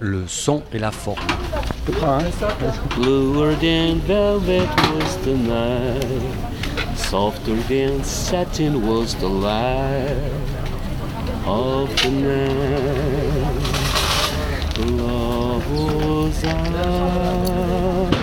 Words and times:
le 0.00 0.26
son 0.26 0.62
et 0.72 0.78
la 0.78 0.90
forme. 0.90 1.20
Bluer 2.96 3.54
than 3.56 4.00
velvet 4.00 4.68
was 4.94 5.16
the 5.24 5.34
night, 5.36 6.34
softer 6.96 7.56
than 7.68 8.02
satin 8.04 8.86
was 8.86 9.14
the 9.16 9.28
light 9.28 10.16
of 11.46 11.88
the 12.02 12.10
night. 12.10 13.72
Love 14.78 15.70
was 15.72 16.44
out, 16.44 18.14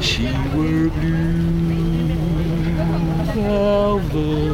she 0.00 0.26
were 0.54 0.90
blue 0.90 1.36
velvet. 3.34 4.45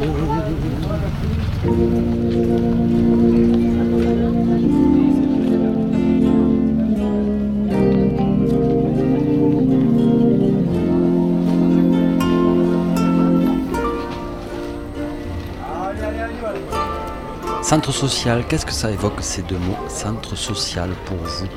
Centre 17.73 17.91
social, 17.91 18.43
qu'est-ce 18.47 18.67
que 18.67 18.71
ça 18.71 18.91
évoque 18.91 19.19
ces 19.21 19.41
deux 19.41 19.57
mots 19.57 19.75
Centre 19.87 20.35
social 20.35 20.91
pour 21.05 21.17
vous 21.17 21.47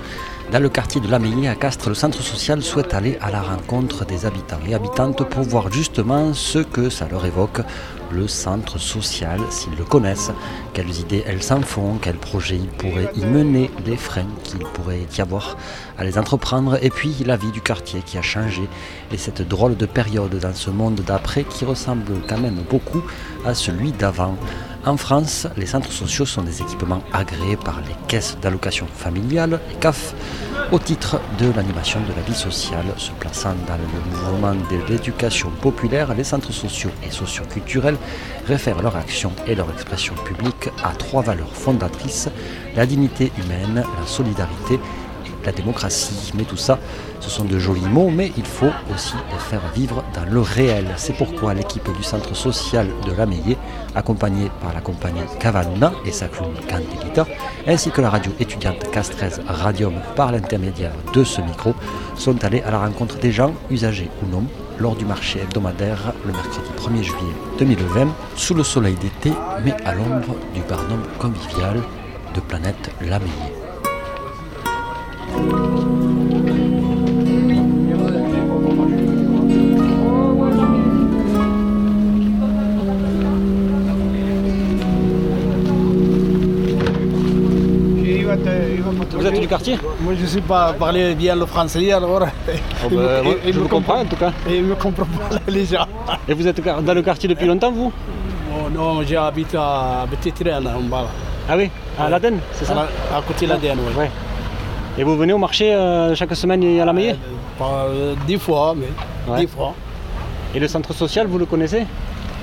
Dans 0.51 0.61
le 0.61 0.71
quartier 0.71 0.99
de 0.99 1.11
l'Ameillé 1.11 1.47
à 1.47 1.55
Castres, 1.55 1.91
le 1.91 1.95
centre 1.95 2.23
social 2.23 2.63
souhaite 2.63 2.95
aller 2.95 3.19
à 3.21 3.31
la 3.31 3.43
rencontre 3.43 4.07
des 4.07 4.25
habitants 4.25 4.61
et 4.67 4.75
habitantes 4.75 5.29
pour 5.29 5.43
voir 5.43 5.71
justement 5.71 6.33
ce 6.33 6.61
que 6.61 6.89
ça 6.89 7.07
leur 7.07 7.27
évoque, 7.27 7.61
le 8.11 8.29
centre 8.29 8.79
social, 8.79 9.41
s'ils 9.51 9.77
le 9.77 9.85
connaissent, 9.85 10.31
quelles 10.73 11.01
idées 11.01 11.23
elles 11.27 11.43
s'en 11.43 11.61
font, 11.61 11.99
quels 12.01 12.17
projets 12.17 12.57
ils 12.57 12.69
pourraient 12.69 13.11
y 13.15 13.27
mener, 13.27 13.71
les 13.85 13.99
freins 13.99 14.25
qu'il 14.43 14.61
pourrait 14.61 15.07
y 15.19 15.21
avoir 15.21 15.59
à 15.99 16.05
les 16.05 16.17
entreprendre, 16.17 16.79
et 16.83 16.89
puis 16.89 17.15
la 17.27 17.37
vie 17.37 17.51
du 17.51 17.61
quartier 17.61 18.01
qui 18.01 18.17
a 18.17 18.23
changé, 18.23 18.63
et 19.13 19.19
cette 19.19 19.47
drôle 19.47 19.77
de 19.77 19.85
période 19.85 20.35
dans 20.39 20.55
ce 20.55 20.71
monde 20.71 21.03
d'après 21.07 21.45
qui 21.45 21.67
ressemble 21.67 22.23
quand 22.27 22.39
même 22.39 22.63
beaucoup 22.71 23.03
à 23.45 23.53
celui 23.53 23.93
d'avant. 23.93 24.35
En 24.87 24.97
France, 24.97 25.49
les 25.57 25.67
centres 25.67 25.91
sociaux 25.91 26.27
sont 26.27 26.43
des 26.43 26.63
équipements 26.63 27.03
agréés 27.13 27.57
par 27.57 27.81
les 27.81 27.97
caisses 28.07 28.39
d'allocation 28.41 28.87
familiale, 28.87 29.59
les 29.69 29.75
CAF, 29.81 30.15
au 30.71 30.79
titre 30.79 31.21
de 31.41 31.51
l'animation 31.51 31.99
de 32.03 32.15
la 32.15 32.23
vie 32.23 32.37
sociale. 32.37 32.85
Se 32.97 33.11
plaçant 33.11 33.57
dans 33.67 33.75
le 33.75 34.33
mouvement 34.33 34.55
de 34.55 34.89
l'éducation 34.89 35.51
populaire, 35.61 36.15
les 36.15 36.23
centres 36.23 36.53
sociaux 36.53 36.93
et 37.05 37.11
socioculturels 37.11 37.97
réfèrent 38.47 38.81
leur 38.81 38.95
action 38.95 39.33
et 39.49 39.57
leur 39.57 39.69
expression 39.73 40.15
publique 40.25 40.71
à 40.85 40.93
trois 40.93 41.23
valeurs 41.23 41.53
fondatrices, 41.53 42.29
la 42.77 42.87
dignité 42.87 43.33
humaine, 43.39 43.83
la 44.01 44.07
solidarité 44.07 44.79
la 45.47 45.53
démocratie. 45.53 46.33
Mais 46.37 46.45
tout 46.45 46.57
ça, 46.57 46.79
ce 47.21 47.31
sont 47.31 47.45
de 47.45 47.59
jolis 47.59 47.89
mots, 47.89 48.11
mais 48.11 48.33
il 48.37 48.45
faut 48.45 48.71
aussi 48.95 49.15
les 49.33 49.39
faire 49.39 49.63
vivre 49.75 50.05
dans 50.15 50.31
le 50.31 50.41
réel. 50.41 50.87
C'est 50.97 51.17
pourquoi 51.17 51.55
l'équipe 51.55 51.89
du 51.97 52.03
centre 52.03 52.35
social 52.35 52.89
de 53.07 53.13
l'Ameillé, 53.13 53.57
accompagnée 53.95 54.51
par 54.61 54.75
la 54.75 54.81
compagnie 54.81 55.23
Cavaluna 55.41 55.93
et 56.05 56.13
sa 56.13 56.29
clown 56.29 56.53
Candelita, 56.69 57.27
ainsi 57.67 57.91
que 57.91 58.01
la 58.01 58.11
radio 58.11 58.33
étudiante 58.39 58.91
Castrez 58.91 59.31
Radium 59.47 59.95
par 60.15 60.33
l'intermédiaire 60.33 60.93
de 61.15 61.25
ce 61.25 61.41
micro, 61.41 61.75
sont 62.17 62.45
allés 62.45 62.63
à 62.63 62.71
la 62.71 62.79
rencontre 62.79 63.19
des 63.19 63.33
gens, 63.33 63.55
usagers 63.71 64.11
ou 64.23 64.31
non, 64.31 64.45
lors 64.79 64.95
du 64.95 65.05
marché 65.05 65.41
hebdomadaire 65.41 66.13
le 66.27 66.33
mercredi 66.33 66.69
1er 66.77 67.03
juillet 67.03 67.35
2020, 67.59 68.09
sous 68.37 68.55
le 68.55 68.63
soleil 68.63 68.95
d'été, 68.95 69.33
mais 69.65 69.75
à 69.85 69.95
l'ombre 69.95 70.37
du 70.55 70.61
barnum 70.69 71.01
convivial 71.19 71.81
de 72.35 72.41
Planète 72.41 72.91
L'Ameillé. 73.01 73.66
Vous 89.13 89.27
êtes 89.27 89.41
du 89.41 89.49
quartier 89.49 89.79
Moi 90.01 90.15
je 90.17 90.23
ne 90.23 90.27
sais 90.27 90.41
pas 90.41 90.73
parler 90.73 91.15
bien 91.15 91.35
le 91.35 91.47
français 91.47 91.93
alors. 91.93 92.23
Oh, 92.85 92.89
il 92.91 92.97
bah, 92.97 93.23
me- 93.23 93.39
il 93.47 93.53
Je 93.55 93.59
vous 93.61 93.69
comprends 93.69 94.01
en 94.01 94.05
tout 94.05 94.17
cas. 94.17 94.33
Et 94.49 94.57
il 94.57 94.63
ne 94.63 94.69
me 94.69 94.75
comprend 94.75 95.05
pas 95.07 95.37
les 95.49 95.65
gens. 95.65 95.87
Et 96.29 96.35
vous 96.35 96.47
êtes 96.47 96.61
dans 96.63 96.95
le 96.95 97.03
quartier 97.03 97.29
depuis 97.29 97.47
longtemps 97.47 97.73
vous 97.73 97.93
Oh, 98.53 98.69
non, 98.73 99.03
j'habite 99.03 99.55
à 99.55 100.07
Train, 100.39 100.65
en 100.67 100.81
bas. 100.83 101.07
Ah 101.49 101.57
oui 101.57 101.71
À 101.99 102.09
l'Aden, 102.11 102.39
c'est 102.53 102.65
À, 102.65 102.69
ça 102.69 102.75
la- 102.75 103.17
à 103.19 103.23
côté 103.23 103.47
de 103.47 103.51
la 103.53 103.57
DN, 103.59 103.79
oui. 103.79 103.95
Ouais. 103.99 104.11
Et 104.99 105.05
vous 105.05 105.17
venez 105.17 105.33
au 105.33 105.39
marché 105.39 105.73
euh, 105.75 106.15
chaque 106.15 106.35
semaine 106.37 106.63
à 106.81 106.85
la 106.85 106.93
Meillée 106.93 107.17
Pas, 107.59 107.87
euh, 107.89 108.15
dix 108.27 108.39
fois, 108.39 108.75
mais 108.77 108.87
Ouais. 109.33 109.41
dix 109.41 109.47
fois. 109.47 109.75
Et 110.55 110.61
le 110.61 110.69
centre 110.69 110.93
social, 110.93 111.27
vous 111.27 111.39
le 111.39 111.47
connaissez 111.47 111.85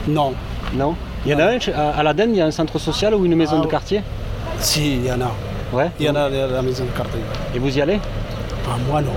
Non. 0.07 0.33
Non 0.73 0.95
Il 1.25 1.31
y 1.31 1.35
en 1.35 1.39
a 1.39 1.45
un 1.45 1.57
à 1.97 2.03
l'Aden, 2.03 2.29
il 2.31 2.37
y 2.37 2.41
a 2.41 2.45
un 2.45 2.51
centre 2.51 2.77
social 2.79 3.13
ou 3.15 3.25
une 3.25 3.35
maison 3.35 3.57
Ah, 3.59 3.63
de 3.63 3.67
quartier 3.67 4.01
Si, 4.59 4.95
il 4.97 5.05
y 5.05 5.11
en 5.11 5.21
a. 5.21 5.31
Ouais. 5.73 5.89
Il 5.99 6.05
y 6.05 6.09
en 6.09 6.15
a 6.15 6.23
à 6.25 6.29
la 6.29 6.61
maison 6.61 6.85
de 6.85 6.89
quartier. 6.91 7.19
Et 7.55 7.59
vous 7.59 7.75
y 7.77 7.81
allez? 7.81 7.99
Ah, 8.69 8.77
moi 8.89 9.01
non. 9.01 9.11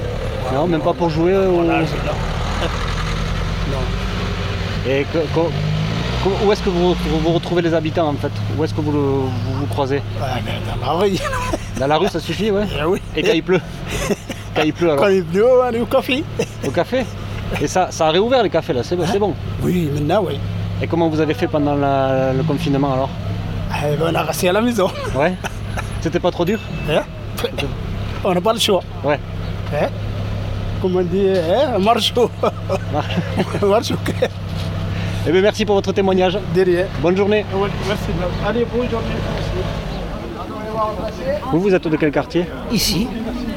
Non, 0.54 0.66
même 0.66 0.80
pas 0.80 0.92
pour 0.94 1.10
jouer 1.10 1.36
au... 1.36 1.62
Voilà, 1.62 1.80
je- 1.84 1.92
non. 2.06 2.16
non. 3.72 4.90
Et 4.90 5.04
que- 5.12 5.18
où 6.44 6.50
est-ce 6.52 6.62
que 6.62 6.70
vous, 6.70 6.94
vous 6.94 7.32
retrouvez 7.32 7.62
les 7.62 7.72
habitants 7.74 8.08
en 8.08 8.14
fait? 8.14 8.32
Où 8.58 8.64
est-ce 8.64 8.74
que 8.74 8.80
vous, 8.80 8.90
le- 8.92 8.98
vous 8.98 9.30
vous 9.60 9.66
croisez? 9.66 10.02
Ah, 10.20 10.36
dans 10.80 10.86
la 10.86 10.92
rue. 10.92 11.12
Dans 11.78 11.86
la 11.86 11.98
rue, 11.98 12.08
ça 12.08 12.20
suffit, 12.20 12.50
ouais 12.50 12.64
Eh 12.80 12.84
oui. 12.84 13.02
Et 13.14 13.22
quand 13.22 13.32
il 13.34 13.42
pleut? 13.42 13.60
Quand 14.54 14.62
il 14.62 14.72
pleut 14.72 14.90
alors 14.92 15.04
Quand 15.04 15.10
il 15.10 15.22
pleut, 15.24 15.44
on 15.46 15.70
est 15.70 15.80
au 15.80 15.84
café. 15.84 16.24
Au 16.66 16.70
café? 16.70 17.04
Et 17.60 17.66
ça, 17.66 17.88
ça 17.90 18.06
a 18.06 18.10
réouvert 18.12 18.42
les 18.42 18.48
cafés 18.48 18.72
là, 18.72 18.82
c'est 18.82 18.96
bon, 18.96 19.04
c'est 19.06 19.18
bon. 19.18 19.34
Oui, 19.62 19.90
maintenant, 19.92 20.24
oui. 20.26 20.38
Et 20.82 20.86
comment 20.86 21.10
vous 21.10 21.20
avez 21.20 21.34
fait 21.34 21.48
pendant 21.48 21.74
la- 21.74 22.32
le 22.32 22.42
confinement 22.44 22.94
alors? 22.94 23.10
Eh 23.84 23.94
ben, 23.96 24.06
on 24.10 24.14
a 24.14 24.22
resté 24.22 24.48
à 24.48 24.52
la 24.52 24.62
maison. 24.62 24.88
Ouais 25.14 25.34
C'était 26.06 26.20
pas 26.20 26.30
trop 26.30 26.44
dur 26.44 26.60
Hein 26.88 27.02
On 28.22 28.32
n'a 28.32 28.40
pas 28.40 28.52
le 28.52 28.60
choix. 28.60 28.80
Ouais. 29.02 29.18
Hein 29.74 29.88
Comme 30.80 30.94
on 30.94 31.02
dit, 31.02 31.30
hein 31.30 31.80
marche 31.80 32.12
au. 32.16 32.30
marche. 33.66 33.92
Eh 35.26 35.32
bien 35.32 35.40
merci 35.40 35.64
pour 35.64 35.74
votre 35.74 35.90
témoignage. 35.90 36.38
Derrière. 36.54 36.86
Bonne 37.02 37.16
journée. 37.16 37.44
Merci. 37.88 38.04
Allez, 38.46 38.64
bonne 38.72 38.88
journée. 38.88 39.16
Vous, 41.50 41.60
vous 41.60 41.74
êtes 41.74 41.88
de 41.88 41.96
quel 41.96 42.12
quartier 42.12 42.46
Ici 42.70 43.08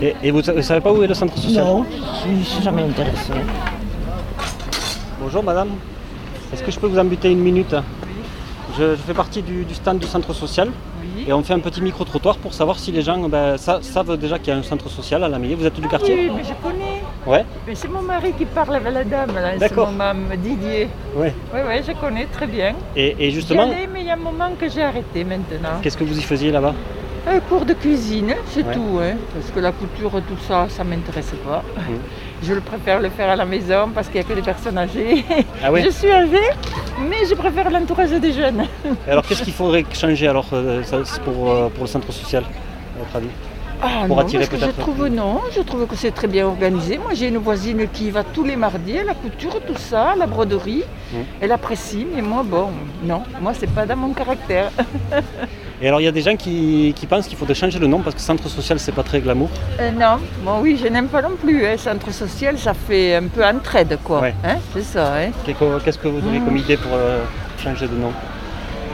Et, 0.01 0.15
et 0.23 0.31
vous 0.31 0.41
ne 0.41 0.61
savez 0.63 0.81
pas 0.81 0.91
où 0.91 1.03
est 1.03 1.07
le 1.07 1.13
centre 1.13 1.37
social 1.37 1.63
Non, 1.63 1.85
je 2.25 2.31
ne 2.31 2.43
suis 2.43 2.63
jamais 2.63 2.81
intéressé. 2.81 3.31
Bonjour 5.21 5.43
madame. 5.43 5.69
Est-ce 6.51 6.63
que 6.63 6.71
je 6.71 6.79
peux 6.79 6.87
vous 6.87 6.97
embuter 6.97 7.29
une 7.29 7.41
minute 7.41 7.75
je, 8.79 8.91
je 8.91 9.01
fais 9.01 9.13
partie 9.13 9.41
du, 9.41 9.65
du 9.65 9.75
stand 9.75 9.99
du 9.99 10.07
centre 10.07 10.33
social. 10.33 10.69
Et 11.27 11.33
on 11.33 11.43
fait 11.43 11.53
un 11.53 11.59
petit 11.59 11.81
micro-trottoir 11.81 12.37
pour 12.37 12.53
savoir 12.53 12.79
si 12.79 12.91
les 12.91 13.01
gens 13.01 13.17
ben, 13.27 13.57
sa- 13.57 13.81
savent 13.81 14.17
déjà 14.17 14.39
qu'il 14.39 14.53
y 14.53 14.55
a 14.55 14.59
un 14.59 14.63
centre 14.63 14.89
social 14.89 15.23
à 15.23 15.27
la 15.27 15.37
Vous 15.37 15.65
êtes 15.65 15.79
du 15.79 15.87
quartier 15.87 16.15
Oui, 16.15 16.31
mais 16.35 16.43
je 16.43 16.53
connais. 16.65 17.03
Ouais 17.27 17.45
Mais 17.67 17.75
c'est 17.75 17.89
mon 17.89 18.01
mari 18.01 18.31
qui 18.37 18.45
parle 18.45 18.75
avec 18.77 18.93
la 18.93 19.03
dame, 19.03 19.35
là, 19.35 19.51
c'est 19.59 19.75
mon 19.75 19.91
mam 19.91 20.29
Didier. 20.37 20.87
Ouais. 21.15 21.33
Oui, 21.53 21.59
oui, 21.67 21.75
je 21.85 21.91
connais 21.93 22.25
très 22.25 22.47
bien. 22.47 22.73
Et, 22.95 23.15
et 23.19 23.31
justement, 23.31 23.67
mais 23.67 23.99
il 24.01 24.07
y 24.07 24.09
a 24.09 24.13
un 24.13 24.15
moment 24.15 24.51
que 24.59 24.69
j'ai 24.69 24.81
arrêté 24.81 25.23
maintenant. 25.23 25.79
qu'est-ce 25.83 25.97
que 25.97 26.05
vous 26.05 26.17
y 26.17 26.21
faisiez 26.21 26.51
là-bas 26.51 26.73
Un 27.27 27.39
cours 27.41 27.65
de 27.65 27.73
cuisine, 27.73 28.33
c'est 28.47 28.65
Ouais. 28.65 28.73
tout. 28.73 28.99
Hein, 29.03 29.15
parce 29.33 29.51
que 29.51 29.59
la 29.59 29.71
couture, 29.73 30.11
tout 30.27 30.37
ça, 30.47 30.67
ça 30.69 30.83
ne 30.85 30.89
m'intéresse 30.91 31.33
pas. 31.45 31.63
Mhm. 31.77 31.97
Je 32.41 32.53
le 32.53 32.61
préfère 32.61 33.01
le 33.01 33.09
faire 33.09 33.29
à 33.29 33.35
la 33.35 33.43
maison 33.45 33.89
parce 33.93 34.07
qu'il 34.07 34.21
n'y 34.21 34.25
a 34.25 34.29
que 34.29 34.33
des 34.33 34.41
personnes 34.41 34.77
âgées. 34.77 35.25
Ah 35.61 35.69
ouais 35.71 35.83
Je 35.85 35.89
suis 35.89 36.09
âgée, 36.09 36.49
mais 37.07 37.25
je 37.29 37.35
préfère 37.35 37.69
l'entourage 37.69 38.11
des 38.11 38.33
jeunes. 38.33 38.65
Alors 39.07 39.25
qu'est-ce 39.25 39.43
qu'il 39.43 39.53
faudrait 39.53 39.85
changer 39.93 40.27
alors 40.27 40.47
euh, 40.53 40.83
pour, 41.23 41.51
euh, 41.51 41.69
pour 41.69 41.83
le 41.83 41.87
centre 41.87 42.11
social, 42.11 42.43
à 42.95 42.99
votre 42.99 43.15
avis? 43.15 43.29
Ah 43.81 44.03
Pour 44.07 44.17
non, 44.17 44.21
attirer 44.23 44.45
parce 44.45 44.61
que 44.61 44.65
je 44.67 44.71
trouve 44.71 45.07
non, 45.07 45.39
je 45.55 45.61
trouve 45.61 45.85
que 45.87 45.95
c'est 45.95 46.11
très 46.11 46.27
bien 46.27 46.45
organisé. 46.47 46.97
Moi 46.97 47.13
j'ai 47.13 47.27
une 47.29 47.37
voisine 47.37 47.87
qui 47.91 48.11
va 48.11 48.23
tous 48.23 48.43
les 48.43 48.55
mardis 48.55 48.97
à 48.99 49.03
la 49.03 49.13
couture, 49.13 49.59
tout 49.65 49.77
ça, 49.77 50.09
à 50.11 50.15
la 50.15 50.27
broderie. 50.27 50.83
Elle 51.41 51.51
apprécie, 51.51 52.05
mais 52.13 52.21
moi 52.21 52.43
bon, 52.43 52.67
non, 53.03 53.23
moi 53.41 53.53
c'est 53.57 53.69
pas 53.71 53.85
dans 53.85 53.95
mon 53.95 54.13
caractère. 54.13 54.71
Et 55.81 55.87
alors 55.87 56.01
il 56.01 56.03
y 56.03 56.07
a 56.07 56.11
des 56.11 56.21
gens 56.21 56.35
qui, 56.35 56.93
qui 56.93 57.05
pensent 57.05 57.25
qu'il 57.27 57.37
faudrait 57.37 57.55
changer 57.55 57.79
le 57.79 57.87
nom 57.87 57.99
parce 58.01 58.13
que 58.13 58.21
centre 58.21 58.49
social 58.49 58.77
c'est 58.79 58.91
pas 58.91 59.03
très 59.03 59.21
glamour. 59.21 59.49
Euh, 59.79 59.91
non, 59.91 60.17
bon 60.43 60.59
oui, 60.61 60.77
je 60.81 60.87
n'aime 60.89 61.07
pas 61.07 61.21
non 61.21 61.37
plus. 61.41 61.65
Hein. 61.65 61.77
Centre 61.77 62.11
social, 62.11 62.57
ça 62.57 62.73
fait 62.73 63.15
un 63.15 63.27
peu 63.27 63.45
entraide 63.45 63.97
quoi. 64.03 64.19
Ouais. 64.19 64.35
Hein, 64.43 64.57
c'est 64.73 64.83
ça. 64.83 65.13
Hein. 65.15 65.29
Qu'est- 65.45 65.55
Qu'est-ce 65.85 65.97
que 65.97 66.09
vous 66.09 66.27
avez 66.27 66.39
comme 66.39 66.57
idée 66.57 66.75
pour 66.75 66.91
euh, 66.93 67.23
changer 67.63 67.87
de 67.87 67.95
nom? 67.95 68.11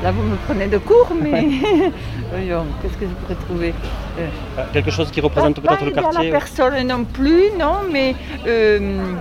Là 0.05 0.11
vous 0.11 0.21
me 0.21 0.35
prenez 0.45 0.67
de 0.67 0.77
court, 0.77 1.11
mais 1.19 1.47
voyons, 2.31 2.65
qu'est-ce 2.79 2.93
que 2.93 3.07
je 3.07 3.13
pourrais 3.21 3.33
trouver 3.47 3.73
Euh, 4.19 4.27
Euh, 4.59 4.63
Quelque 4.71 4.91
chose 4.91 5.09
qui 5.09 5.19
représente 5.19 5.59
pas 5.61 5.69
peut-être 5.77 5.85
le 5.85 5.91
quartier 5.99 6.25
la 6.31 6.37
personne 6.39 6.87
non 6.87 7.03
plus, 7.05 7.45
non, 7.59 7.77
mais 7.91 8.13
euh, 8.45 9.15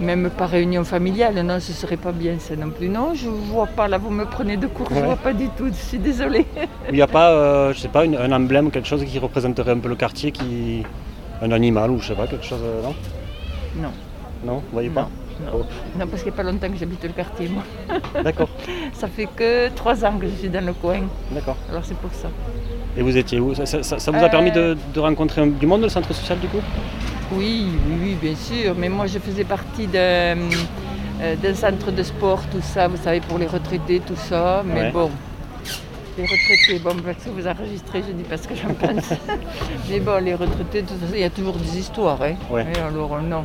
Même 0.00 0.30
pas 0.30 0.46
réunion 0.46 0.82
familiale, 0.82 1.34
non, 1.44 1.60
ce 1.60 1.74
serait 1.74 1.98
pas 1.98 2.12
bien 2.12 2.36
ça 2.38 2.56
non 2.56 2.70
plus. 2.70 2.88
Non, 2.88 3.12
je 3.14 3.28
vois 3.28 3.66
pas, 3.66 3.86
là 3.86 3.98
vous 3.98 4.08
me 4.08 4.24
prenez 4.24 4.56
de 4.56 4.66
court, 4.66 4.88
je 4.90 4.94
Ouais. 4.94 5.02
vois 5.02 5.16
pas 5.16 5.34
du 5.34 5.48
tout, 5.50 5.66
je 5.68 5.82
suis 5.90 5.98
désolée. 5.98 6.46
Il 6.88 6.94
n'y 6.94 7.02
a 7.02 7.06
pas, 7.06 7.28
euh, 7.32 7.74
je 7.74 7.80
sais 7.80 7.88
pas, 7.96 8.06
une- 8.06 8.16
un 8.16 8.32
emblème, 8.32 8.70
quelque 8.70 8.88
chose 8.88 9.04
qui 9.04 9.18
représenterait 9.18 9.72
un 9.72 9.78
peu 9.84 9.90
le 9.90 9.96
quartier, 10.04 10.32
qui... 10.32 10.84
un 11.42 11.52
animal 11.52 11.90
ou 11.90 11.98
je 12.00 12.06
sais 12.08 12.14
pas, 12.14 12.26
quelque 12.26 12.46
chose, 12.46 12.64
non? 12.82 12.94
Non, 13.82 13.92
Non, 14.46 14.54
vous 14.60 14.72
voyez 14.72 14.88
pas? 14.88 15.10
Non. 15.40 15.64
Non, 15.98 16.06
parce 16.06 16.22
qu'il 16.22 16.32
n'y 16.32 16.38
a 16.38 16.42
pas 16.42 16.50
longtemps 16.50 16.68
que 16.70 16.76
j'habite 16.76 17.02
le 17.02 17.10
quartier, 17.10 17.48
moi. 17.48 17.62
D'accord, 18.22 18.48
Ça 18.92 19.08
fait 19.08 19.26
que 19.34 19.68
trois 19.70 20.04
ans 20.04 20.16
que 20.18 20.26
je 20.28 20.34
suis 20.34 20.48
dans 20.48 20.64
le 20.64 20.72
coin, 20.72 21.00
d'accord. 21.30 21.56
alors 21.70 21.84
c'est 21.84 21.96
pour 21.96 22.12
ça. 22.12 22.28
Et 22.96 23.02
vous 23.02 23.16
étiez 23.16 23.40
où? 23.40 23.54
Ça, 23.54 23.66
ça- 23.66 23.82
ça- 23.82 23.98
ça 23.98 24.10
vous 24.10 24.22
a 24.24 24.28
permis 24.28 24.52
de, 24.52 24.60
Euh. 24.60 24.74
de 24.94 25.00
rencontrer 25.00 25.44
du 25.46 25.66
monde, 25.66 25.82
le 25.82 25.88
centre 25.88 26.12
social, 26.14 26.38
du 26.38 26.46
coup? 26.48 26.60
Oui, 27.32 27.66
oui, 27.88 27.96
oui, 28.02 28.16
bien 28.20 28.36
sûr. 28.36 28.74
Mais 28.78 28.88
moi, 28.88 29.06
je 29.06 29.18
faisais 29.18 29.44
partie 29.44 29.86
d'un 29.86 30.36
euh, 31.22 31.36
d'un 31.42 31.54
centre 31.54 31.90
de 31.92 32.02
sport, 32.02 32.42
tout 32.52 32.60
ça, 32.60 32.86
vous 32.88 32.96
savez, 32.96 33.20
pour 33.20 33.38
les 33.38 33.46
retraités, 33.46 34.00
tout 34.00 34.16
ça. 34.16 34.62
Mais 34.66 34.80
Ouais. 34.82 34.90
bon, 34.92 35.10
les 36.18 36.24
retraités, 36.24 36.78
bon, 36.82 36.94
parce 37.04 37.24
que 37.24 37.30
vous 37.30 37.46
enregistrez, 37.46 38.02
je 38.06 38.12
dis 38.12 38.24
pas 38.24 38.36
ce 38.36 38.46
que 38.48 38.54
j'en 38.54 38.74
pense. 38.74 39.10
mais 39.88 40.00
bon, 40.00 40.22
les 40.22 40.34
retraités, 40.34 40.84
il 41.14 41.20
y 41.20 41.24
a 41.24 41.30
toujours 41.30 41.54
des 41.56 41.78
histoires. 41.78 42.20
Hein. 42.22 42.34
Ouais. 42.50 42.66
Et 42.74 42.78
alors, 42.80 43.20
non. 43.22 43.44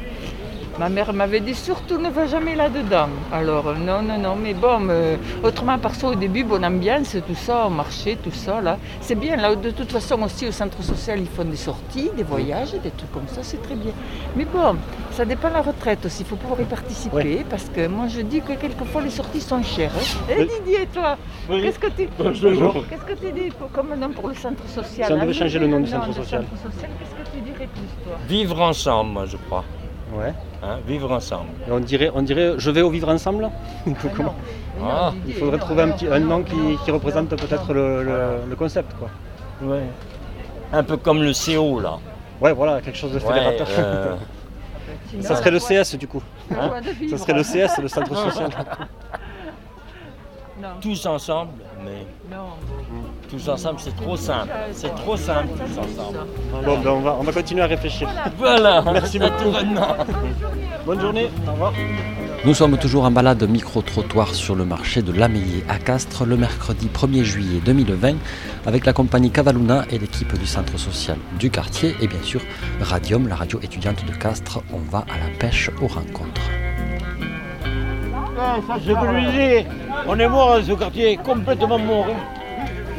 Ma 0.80 0.88
mère 0.88 1.12
m'avait 1.14 1.42
dit 1.42 1.56
surtout 1.56 1.98
ne 1.98 2.10
va 2.10 2.26
jamais 2.26 2.56
là-dedans. 2.56 3.10
Alors 3.34 3.76
non, 3.78 4.02
non, 4.02 4.18
non, 4.18 4.36
mais 4.38 4.54
bon, 4.54 4.88
euh, 4.90 5.18
autrement 5.44 5.78
par 5.78 5.94
ça 5.94 6.08
au 6.08 6.16
début, 6.16 6.46
bonne 6.46 6.64
ambiance, 6.64 7.18
tout 7.28 7.36
ça, 7.36 7.68
au 7.68 7.70
marché, 7.70 8.18
tout 8.24 8.31
ça 8.31 8.62
là. 8.62 8.78
C'est 9.02 9.16
bien, 9.16 9.36
là 9.36 9.56
de 9.56 9.72
toute 9.72 9.92
façon 9.92 10.22
aussi 10.24 10.48
au 10.48 10.54
centre 10.54 10.81
social, 10.81 11.20
ils 11.20 11.28
font 11.28 11.44
des 11.44 11.58
sorties, 11.58 12.10
des 12.16 12.24
voyages, 12.24 12.72
des 12.72 12.92
trucs 12.92 13.12
comme 13.12 13.28
ça, 13.28 13.42
c'est 13.44 13.62
très 13.62 13.76
bien. 13.76 13.92
Mais 14.38 14.46
bon, 14.46 14.78
ça 15.12 15.26
dépend 15.26 15.50
de 15.50 15.56
la 15.56 15.62
retraite 15.64 16.06
aussi, 16.06 16.22
il 16.24 16.26
faut 16.28 16.38
pouvoir 16.38 16.62
y 16.62 16.64
participer, 16.64 17.46
parce 17.50 17.66
que 17.75 17.86
moi 17.88 18.08
je 18.08 18.22
dis 18.22 18.40
que 18.40 18.54
quelquefois 18.54 19.02
les 19.02 19.10
sorties 19.10 19.42
sont 19.42 19.62
chères. 19.62 19.92
hein. 19.98 20.24
Eh 20.30 20.42
Oui. 20.44 20.48
Didier, 20.64 20.88
toi, 20.94 21.18
Oui. 21.50 21.62
qu'est-ce 21.62 21.80
que 21.80 21.88
tu 21.88 22.08
Bonjour. 22.18 22.86
qu'est-ce 22.90 23.04
que 23.04 23.20
tu 23.20 23.34
dis 23.34 23.50
pour, 23.52 23.70
comme 23.72 23.94
nom 24.00 24.10
pour 24.12 24.30
le 24.30 24.36
centre 24.36 24.66
social 24.70 25.08
Si 25.08 25.12
on 25.14 25.18
devait 25.18 25.28
Ah, 25.32 25.34
changer 25.34 25.60
le 25.60 25.68
nom 25.68 25.82
du 25.82 25.92
nom 25.92 26.02
centre 26.04 26.14
social. 26.16 26.46
centre 26.46 26.72
social, 26.74 26.90
qu'est-ce 26.98 27.16
que 27.32 27.36
tu 27.36 27.42
dirais 27.42 27.68
plus 27.68 27.90
toi? 28.06 28.16
Vivre 28.30 28.62
ensemble, 28.62 29.12
moi 29.12 29.25
je 29.25 29.36
crois. 29.36 29.66
Ouais. 30.14 30.34
Hein, 30.64 30.78
vivre 30.88 31.12
ensemble. 31.12 31.50
Et 31.68 31.72
on 31.72 31.80
dirait, 31.80 32.10
on 32.14 32.22
dirait, 32.24 32.54
je 32.58 32.72
vais 32.72 32.82
au 32.82 32.90
vivre 32.90 33.10
ensemble 33.10 33.50
Ah, 33.88 33.92
Ah, 34.82 35.14
Il 35.28 35.34
faudrait 35.34 35.58
non, 35.58 35.66
trouver 35.66 35.84
un, 35.84 35.90
petit, 35.92 36.08
un 36.08 36.20
nom 36.20 36.42
qui, 36.44 36.56
qui 36.84 36.92
représente 36.92 37.30
peut-être 37.30 37.74
le, 37.74 38.04
le- 38.04 38.40
le 38.50 38.56
concept, 38.56 38.94
quoi. 38.98 39.10
Ouais. 39.62 39.84
Un 40.72 40.84
peu 40.84 40.98
comme 40.98 41.22
le 41.22 41.32
CO 41.34 41.80
là. 41.80 41.98
Ouais, 42.42 42.54
voilà, 42.54 42.80
quelque 42.82 42.98
chose 42.98 43.12
de 43.12 43.20
Ouais, 43.20 43.34
fédérateur. 43.34 43.68
euh, 43.78 44.16
Sinon, 45.10 45.24
Ça 45.24 45.36
serait 45.36 45.52
le 45.52 45.60
CS, 45.60 45.96
du 45.98 46.08
coup. 46.08 46.22
Ça 47.10 47.18
serait 47.18 47.34
le 47.34 47.44
CS, 47.44 47.80
le 47.82 47.88
centre 47.88 48.16
social. 48.32 48.50
Non, 50.62 50.70
tous 50.82 51.06
ensemble, 51.06 51.52
mais 51.84 52.06
non. 52.36 52.46
Tous 53.30 53.48
ensemble 53.50 53.80
c'est 53.80 53.96
trop 53.96 54.18
simple. 54.18 54.52
C'est 54.72 54.94
trop 54.96 55.16
simple 55.16 55.50
tous 55.58 55.80
ensemble. 55.80 56.20
Bon, 56.66 56.80
ben 56.80 56.90
on 56.90 57.00
va, 57.02 57.18
on 57.20 57.24
va 57.24 57.31
continuer 57.31 57.62
à 57.62 57.68
réfléchir. 57.68 58.10
Voilà. 58.38 58.81
Merci 58.92 59.20
beaucoup. 59.20 59.52
Bonne 60.86 61.00
journée, 61.00 61.30
au 61.48 61.52
revoir. 61.52 61.74
Nous 62.46 62.54
sommes 62.54 62.78
toujours 62.78 63.04
en 63.04 63.12
balade 63.12 63.44
micro-trottoir 63.50 64.34
sur 64.34 64.56
le 64.56 64.64
marché 64.64 65.02
de 65.02 65.12
l'Ameillé 65.12 65.64
à 65.68 65.78
Castres 65.78 66.26
le 66.26 66.38
mercredi 66.38 66.88
1er 66.88 67.24
juillet 67.24 67.60
2020 67.66 68.16
avec 68.66 68.86
la 68.86 68.94
compagnie 68.94 69.30
Cavaluna 69.30 69.84
et 69.90 70.00
l'équipe 70.00 70.38
du 70.40 70.48
centre 70.48 70.80
social 70.80 71.18
du 71.38 71.52
quartier 71.52 71.96
et 72.00 72.08
bien 72.08 72.24
sûr 72.24 72.40
Radium, 72.80 73.28
la 73.28 73.36
radio 73.36 73.60
étudiante 73.62 74.06
de 74.06 74.14
Castres. 74.14 74.62
On 74.74 74.80
va 74.90 75.00
à 75.00 75.18
la 75.18 75.38
pêche 75.38 75.70
aux 75.82 75.88
rencontres. 75.88 76.50
Que 78.68 78.86
je 78.86 79.30
disais, 79.32 79.68
on 80.08 80.18
est 80.18 80.30
mort 80.30 80.58
dans 80.58 80.66
ce 80.66 80.72
quartier, 80.72 81.18
complètement 81.18 81.78
mort. 81.78 82.08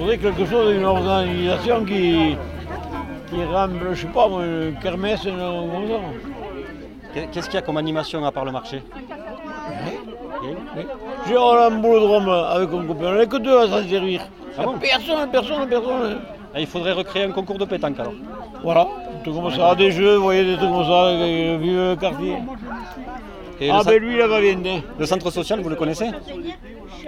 Hein. 0.01 0.07
Il 0.13 0.19
faudrait 0.19 0.19
quelque 0.19 0.51
chose, 0.51 0.75
une 0.75 0.85
organisation 0.85 1.85
qui, 1.85 2.37
qui 3.29 3.45
ramble, 3.45 3.95
je 3.95 4.01
sais 4.01 4.07
pas, 4.07 4.27
une 4.27 4.77
kermesse. 4.83 5.27
Qu'est-ce 7.33 7.47
qu'il 7.47 7.55
y 7.55 7.59
a 7.59 7.63
comme 7.63 7.77
animation 7.77 8.25
à 8.25 8.33
part 8.33 8.45
le 8.45 8.53
marché? 8.53 8.83
J'ai 11.29 11.37
on 11.37 11.51
a 11.51 11.67
un 11.67 11.71
boulodrome 11.71 12.29
avec 12.29 12.71
un 12.73 12.87
copain, 12.87 13.07
on 13.09 13.15
n'est 13.19 13.27
que 13.27 13.37
deux 13.37 13.59
à 13.59 13.67
s'en 13.67 13.87
servir. 13.87 14.23
Ah 14.59 14.63
bon? 14.65 14.79
Personne, 14.79 15.29
personne, 15.31 15.69
personne. 15.69 16.19
Ah, 16.55 16.61
Il 16.61 16.67
faudrait 16.67 16.93
recréer 16.93 17.25
un 17.25 17.31
concours 17.31 17.59
de 17.59 17.65
pétanque 17.67 18.01
alors. 18.01 18.15
Voilà, 18.63 18.89
trucs 19.23 19.35
comme 19.35 19.51
ça, 19.51 19.75
des 19.75 19.91
jeux, 19.91 20.17
vous 20.17 20.25
voyez, 20.25 20.45
des 20.45 20.57
trucs 20.57 20.71
comme 20.71 20.85
ça, 20.85 21.09
avec 21.09 21.21
le 21.21 21.57
vieux 21.59 21.97
quartier. 21.97 22.37
Et 23.61 23.71
ah 23.71 23.83
ben 23.85 23.99
lui, 24.01 24.15
il 24.15 24.23
va 24.23 24.41
bien. 24.41 24.57
hein. 24.65 24.81
le 24.99 25.07
centre 25.07 25.31
social, 25.31 25.61
vous 25.61 25.69
le 25.69 25.77
connaissez? 25.77 26.11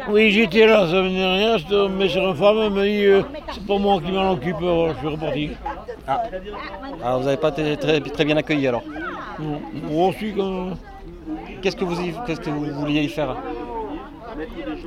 Oui, 0.08 0.30
j'étais 0.30 0.66
là 0.66 0.82
la 0.82 0.86
semaine 0.88 1.14
dernière, 1.14 1.64
tombé 1.66 2.08
sur 2.08 2.26
une 2.28 2.34
femme, 2.34 2.74
m'a 2.74 2.82
dit, 2.84 3.04
euh, 3.04 3.22
c'est 3.52 3.66
pas 3.66 3.78
moi 3.78 4.00
qui 4.04 4.10
m'en 4.12 4.32
occupe, 4.32 4.56
voilà, 4.60 4.94
je 4.94 4.98
suis 4.98 5.08
reparti. 5.08 5.50
Ah, 6.06 7.16
vous 7.18 7.24
n'avez 7.24 7.36
pas 7.36 7.48
été 7.50 7.76
très, 7.76 8.00
très 8.00 8.24
bien 8.24 8.36
accueilli 8.36 8.66
alors. 8.68 8.82
Non, 9.38 9.60
Moi 9.90 10.08
aussi, 10.08 10.32
quand... 10.36 10.70
Qu'est-ce 11.60 11.76
que 11.76 11.84
vous, 11.84 12.00
y- 12.00 12.14
qu'est-ce 12.26 12.40
que 12.40 12.50
vous 12.50 12.64
vouliez 12.72 13.02
y 13.02 13.08
faire 13.08 13.36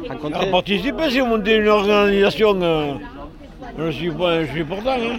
Rencontrer 0.09 0.51
participer, 0.51 1.09
c'est 1.09 1.21
monter 1.21 1.56
une 1.57 1.68
organisation. 1.68 2.62
euh, 2.62 2.94
je 3.77 3.92
suis 3.92 4.12
je 4.12 4.47
suis 4.51 4.63
portant. 4.63 4.92
Hein. 4.92 5.18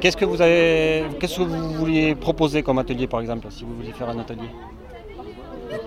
Qu'est-ce 0.00 0.16
que 0.16 0.24
vous 0.24 0.40
avez, 0.40 1.04
qu'est-ce 1.20 1.36
que 1.38 1.42
vous 1.42 1.70
vouliez 1.72 2.14
proposer 2.14 2.62
comme 2.62 2.78
atelier 2.78 3.06
par 3.06 3.20
exemple, 3.20 3.48
si 3.50 3.64
vous 3.64 3.74
vouliez 3.74 3.92
faire 3.92 4.08
un 4.08 4.18
atelier 4.18 4.48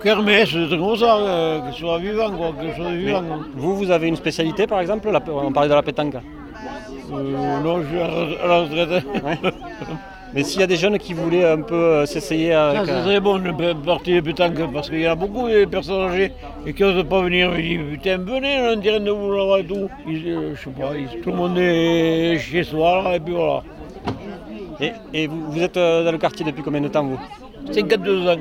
Kermesse, 0.02 0.52
des 0.54 0.66
trucs 0.68 0.80
comme 0.80 0.96
ça, 0.96 1.16
euh, 1.16 1.60
que 1.60 1.72
ce 1.72 1.80
soit 1.80 1.98
vivant, 1.98 2.30
quoi, 2.30 2.52
chose 2.76 2.86
de 2.86 2.90
Mais 2.90 2.96
vivant. 2.98 3.22
quoi. 3.22 3.38
Vous, 3.54 3.76
vous 3.76 3.90
avez 3.90 4.08
une 4.08 4.16
spécialité 4.16 4.66
par 4.66 4.80
exemple 4.80 5.10
la- 5.10 5.22
On 5.32 5.52
parlait 5.52 5.68
de 5.68 5.74
la 5.74 5.82
pétanque. 5.82 6.14
Euh, 7.12 7.60
non, 7.62 7.82
je 7.82 7.88
suis 7.88 8.00
à 8.00 8.08
la- 8.08 8.44
à 8.44 8.46
la 8.48 8.60
retraite. 8.62 9.04
Ouais. 9.24 9.50
Mais 10.34 10.44
s'il 10.44 10.60
y 10.60 10.64
a 10.64 10.66
des 10.66 10.76
jeunes 10.76 10.96
qui 10.98 11.12
voulaient 11.12 11.44
un 11.44 11.60
peu 11.60 11.74
euh, 11.74 12.06
s'essayer 12.06 12.52
Ça, 12.52 12.70
avec. 12.70 12.86
c'est 12.86 12.92
euh, 12.92 13.04
très 13.04 13.20
bon, 13.20 13.36
une 13.38 13.54
pe- 13.54 13.74
partie 13.84 14.14
de 14.14 14.20
pétanque, 14.20 14.54
parce 14.72 14.88
qu'il 14.88 15.00
y 15.00 15.06
a 15.06 15.14
beaucoup 15.14 15.46
de 15.48 15.66
personnes 15.66 16.08
âgées 16.10 16.32
et 16.66 16.72
qui 16.72 16.82
n'osent 16.82 17.04
pas 17.06 17.20
venir. 17.20 17.52
Je 17.54 17.60
dis, 17.60 17.78
putain, 17.78 18.16
venez, 18.16 18.58
on 18.72 18.76
dirait 18.76 19.00
de 19.00 19.10
vous 19.10 19.30
là 19.30 19.58
et 19.58 19.64
tout. 19.64 19.88
Ils, 20.08 20.28
euh, 20.28 20.54
je 20.54 20.60
sais 20.62 20.70
pas, 20.70 20.92
ils- 20.96 21.20
tout 21.20 21.30
le 21.30 21.36
monde 21.36 21.58
est 21.58 22.38
chez 22.38 22.64
soi, 22.64 23.02
là, 23.02 23.16
et 23.16 23.20
puis 23.20 23.34
voilà. 23.34 23.62
Et, 24.80 24.92
et 25.12 25.26
vous, 25.26 25.50
vous 25.52 25.62
êtes 25.62 25.76
euh, 25.76 26.02
dans 26.04 26.12
le 26.12 26.18
quartier 26.18 26.46
depuis 26.46 26.62
combien 26.62 26.80
de 26.80 26.88
temps 26.88 27.04
vous? 27.04 27.18
52 27.70 28.26
ans. 28.28 28.36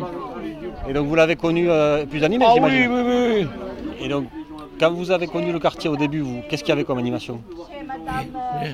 Et 0.92 0.94
donc 0.94 1.08
vous 1.08 1.16
l'avez 1.16 1.38
connu 1.38 1.70
euh, 1.70 2.06
plus 2.06 2.22
animé 2.22 2.44
Ah 2.46 2.50
oui, 2.52 2.56
j'imagine 2.56 2.92
oui, 2.92 3.02
oui, 3.08 3.16
oui. 3.34 3.48
Et 4.06 4.10
donc 4.10 4.26
quand 4.78 4.92
vous 4.92 5.10
avez 5.10 5.26
connu 5.28 5.54
le 5.54 5.60
quartier 5.60 5.90
au 5.90 5.96
début, 5.96 6.20
vous, 6.20 6.42
qu'est-ce 6.50 6.64
qu'il 6.66 6.72
y 6.72 6.74
avait 6.74 6.84
comme 6.84 6.98
animation? 6.98 7.40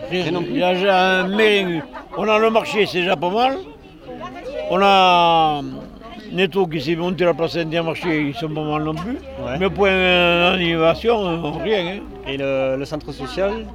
Rien 0.10 0.32
non 0.32 0.42
plus. 0.42 0.52
Il 0.54 0.58
y 0.58 0.64
a 0.64 0.74
déjà 0.74 1.20
un 1.20 1.28
mairie. 1.28 1.82
On 2.18 2.28
a 2.28 2.40
le 2.40 2.50
marché, 2.50 2.88
c'est 2.88 3.02
déjà 3.02 3.16
pas 3.16 3.30
mal. 3.30 3.58
On 4.72 4.80
a 4.82 5.62
Netto 6.34 6.66
qui 6.66 6.82
s'est 6.82 6.96
monté 6.96 7.24
à 7.24 7.28
la 7.28 7.34
place 7.36 7.56
Intermarché, 7.56 8.30
ils 8.30 8.34
sont 8.36 8.50
pas 8.50 8.64
mal 8.64 8.84
non 8.84 8.96
plus. 8.96 9.18
Ouais. 9.46 9.58
Mais 9.60 9.70
pour 9.70 9.86
une 9.86 9.94
animation, 9.94 11.24
euh, 11.28 11.52
rien. 11.64 11.98
hein. 11.98 12.00
Et 12.28 12.36
le, 12.38 12.78
le 12.80 12.86
centre 12.86 13.12
social, 13.12 13.68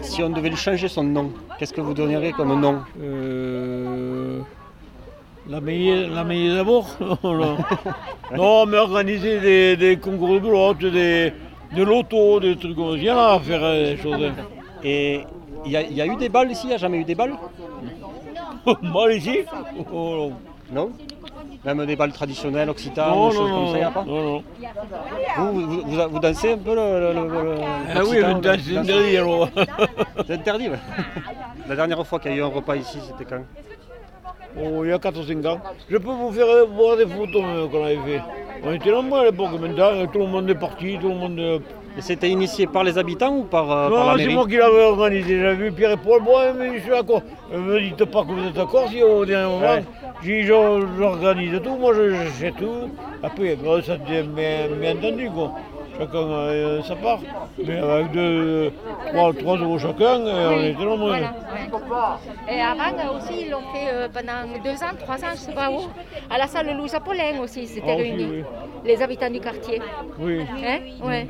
si 0.00 0.22
on 0.22 0.30
devait 0.30 0.48
lui 0.48 0.56
changer 0.56 0.88
son 0.88 1.02
nom, 1.04 1.32
qu'est-ce 1.58 1.74
que 1.74 1.82
vous 1.82 1.92
donneriez 1.92 2.32
comme 2.32 2.58
nom? 2.58 2.78
Euh, 3.02 4.38
La 5.48 5.60
meilleure, 5.60 6.10
la 6.10 6.24
meilleure 6.24 6.56
d'abord 6.56 6.86
Non. 7.22 7.56
Non, 8.34 8.66
mais 8.66 8.78
organiser 8.78 9.40
des, 9.40 9.76
des 9.76 9.96
concours 9.98 10.34
de 10.34 10.38
belote, 10.38 10.78
des, 10.78 11.32
des 11.74 11.84
lotos, 11.84 12.40
des 12.40 12.56
trucs 12.56 12.74
comme 12.74 12.92
ça. 12.92 12.96
Il 12.96 13.02
y 13.04 13.10
en 13.10 13.18
a 13.18 13.34
à 13.34 13.40
faire 13.40 13.60
des 13.60 13.96
choses. 13.98 14.32
Et 14.82 15.20
il 15.66 15.70
y, 15.72 15.94
y 15.94 16.00
a 16.00 16.06
eu 16.06 16.16
des 16.16 16.28
balles 16.30 16.50
ici 16.50 16.62
Il 16.64 16.68
n'y 16.68 16.74
a 16.74 16.78
jamais 16.78 16.98
eu 16.98 17.04
des 17.04 17.14
balles? 17.14 17.34
Mal 18.82 19.12
ici? 19.12 19.40
Oh, 19.92 20.32
Non 20.72 20.90
Même 21.64 21.84
des 21.84 21.96
balles 21.96 22.12
traditionnelles, 22.12 22.70
occitanes, 22.70 23.10
non. 23.10 23.28
des 23.28 23.34
Non, 23.34 23.40
choses 23.42 23.50
non, 23.50 23.56
comme 23.56 23.66
ça, 23.66 23.72
il 23.72 23.80
n'y 23.80 23.84
a 23.84 23.90
pas? 23.90 24.04
non, 24.04 24.22
non. 24.22 24.42
vous, 25.36 25.52
vous, 25.60 25.80
vous- 25.82 26.08
vous 26.10 26.18
dansez 26.20 26.52
un 26.52 26.58
peu 26.58 26.74
le. 26.74 27.00
le, 27.00 27.12
le- 27.12 27.28
le- 27.28 27.54
Ah 27.94 28.00
oui, 28.02 28.12
mais 28.12 28.20
le- 28.20 28.58
c'est 28.62 28.76
interdit 28.78 29.16
alors. 29.18 29.48
C'est 30.26 30.32
interdit, 30.34 30.68
ouais. 30.70 30.78
La 31.68 31.76
dernière 31.76 32.06
fois 32.06 32.18
qu'il 32.18 32.30
y 32.30 32.34
a 32.34 32.36
eu 32.38 32.42
un 32.42 32.46
repas 32.46 32.76
ici, 32.76 32.98
c'était 33.06 33.26
quand? 33.28 33.42
Oh, 34.56 34.84
il 34.84 34.90
y 34.90 34.92
a 34.92 34.98
4 34.98 35.18
ou 35.18 35.22
5 35.24 35.44
ans. 35.46 35.58
Je 35.90 35.96
peux 35.98 36.10
vous 36.10 36.30
faire 36.30 36.46
voir 36.74 36.96
des 36.96 37.06
photos 37.06 37.42
euh, 37.44 37.66
qu'on 37.68 37.84
avait 37.84 37.96
fait. 37.96 38.20
On 38.64 38.72
était 38.72 38.90
nombreux 38.90 39.20
à 39.20 39.24
l'époque, 39.24 39.60
maintenant 39.60 39.90
euh, 39.92 40.06
tout 40.12 40.20
le 40.20 40.26
monde 40.26 40.48
est 40.48 40.54
parti, 40.54 40.96
tout 41.00 41.08
le 41.08 41.14
monde. 41.14 41.38
euh, 41.38 41.58
Et 41.98 42.00
c'était 42.00 42.28
initié 42.30 42.66
par 42.66 42.82
les 42.84 42.96
habitants 42.98 43.36
ou 43.36 43.42
par, 43.44 43.70
euh, 43.70 43.88
par 43.90 44.16
Non, 44.16 44.22
c'est 44.24 44.28
moi 44.28 44.46
qui 44.46 44.56
l'avais 44.56 44.84
organisé. 44.84 45.38
J'ai 45.40 45.54
vu 45.54 45.70
Pierre 45.72 45.92
et 45.92 45.96
Paul, 45.96 46.22
bon, 46.22 46.38
mais 46.58 46.76
je 46.76 46.80
suis 46.82 46.90
d'accord. 46.90 47.22
Ne 47.52 47.58
me 47.58 47.80
dites 47.80 48.04
pas 48.06 48.22
que 48.22 48.32
vous 48.32 48.46
êtes 48.48 48.54
d'accord 48.54 48.88
si 48.88 49.02
au 49.02 49.24
dernier 49.24 49.48
moment, 49.52 49.74
Ouais. 49.74 49.84
j'ai 50.22 50.42
dit, 50.42 50.46
j'organise 50.46 51.60
tout, 51.62 51.76
moi 51.76 51.92
je- 51.94 52.14
j'achète 52.14 52.56
tout. 52.56 52.90
Après, 53.22 53.56
ça 53.86 53.96
bien 53.96 54.96
entendu 54.96 55.30
quoi. 55.30 55.52
Chacun 55.98 56.30
a 56.30 56.82
sa 56.82 56.96
part. 56.96 57.20
Mais 57.66 57.78
avec 57.78 58.10
deux, 58.12 58.72
trois, 59.12 59.32
trois 59.32 59.56
euros 59.58 59.78
chacun, 59.78 60.20
euh, 60.26 60.56
on 60.56 60.62
était 60.64 60.84
nombreux. 60.84 61.08
Voilà, 61.10 61.34
ouais. 62.48 62.54
Et 62.54 62.60
avant 62.60 62.96
euh, 62.98 63.16
aussi, 63.18 63.42
ils 63.42 63.50
l'ont 63.50 63.60
fait 63.72 63.88
euh, 63.92 64.08
pendant 64.12 64.46
deux 64.62 64.76
ans, 64.82 64.94
trois 64.98 65.16
ans, 65.16 65.32
je 65.32 65.38
sais 65.38 65.52
pas 65.52 65.70
où. 65.70 65.80
À 66.30 66.38
la 66.38 66.46
salle 66.46 66.76
Louise 66.76 66.94
Apollin 66.94 67.40
aussi, 67.42 67.66
c'était 67.66 67.86
Ah, 67.90 67.94
aussi, 67.94 68.02
réunis. 68.02 68.28
oui. 68.30 68.44
Les 68.84 69.00
habitants 69.02 69.30
du 69.30 69.40
quartier. 69.40 69.80
Oui. 70.18 70.42
Hein 70.64 70.78
ouais. 71.02 71.26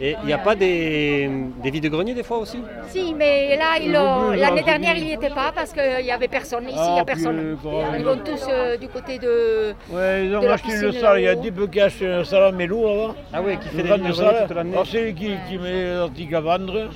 Et 0.00 0.14
il 0.22 0.26
n'y 0.26 0.32
a 0.32 0.38
pas 0.38 0.54
des, 0.54 1.28
des 1.62 1.70
vides-greniers 1.70 2.14
des 2.14 2.22
fois 2.22 2.38
aussi? 2.38 2.58
Si, 2.88 3.12
mais 3.14 3.56
là, 3.56 3.78
ils 3.80 3.90
Le 3.90 4.36
l'année 4.40 4.62
dernière, 4.62 4.96
il 4.96 5.04
n'y 5.04 5.12
était 5.12 5.30
pas 5.30 5.50
parce 5.52 5.72
qu'il 5.72 6.04
n'y 6.04 6.12
avait 6.12 6.28
personne. 6.28 6.64
Ici, 6.68 6.76
il 6.76 6.92
n'y 6.92 6.98
Ah, 6.98 7.02
a 7.02 7.04
personne. 7.04 7.56
puis, 7.60 7.68
euh, 7.68 7.98
Ils 7.98 8.04
vont 8.04 8.16
tous 8.18 8.46
euh, 8.48 8.76
du 8.76 8.88
côté 8.88 9.18
de. 9.18 9.74
Ouais, 9.90 10.26
ils 10.26 10.36
ont 10.36 10.40
de 10.40 10.46
la 10.46 10.54
acheté 10.54 10.68
piscine 10.68 10.92
salle, 10.92 11.20
il 11.20 11.24
y 11.24 11.28
a 11.28 11.34
qui 11.34 11.80
a 11.80 11.84
acheté 11.84 12.06
une 12.06 12.24
salle 12.24 12.44
à 12.44 12.52
Mélou 12.52 12.86
là-bas. 12.86 13.14
Ah 13.32 13.40
oui, 13.44 13.58
qui 13.58 13.68
fait 13.68 13.82
des 13.82 13.88
toute 13.88 14.56
l'année. 14.56 14.72
Alors, 14.72 14.86
c'est 14.86 15.02
lui 15.02 15.14
qui, 15.14 15.34
qui 15.48 15.58
met 15.58 15.72
les 15.72 15.96
articles 15.96 16.34
à 16.36 16.40
vendre. 16.40 16.88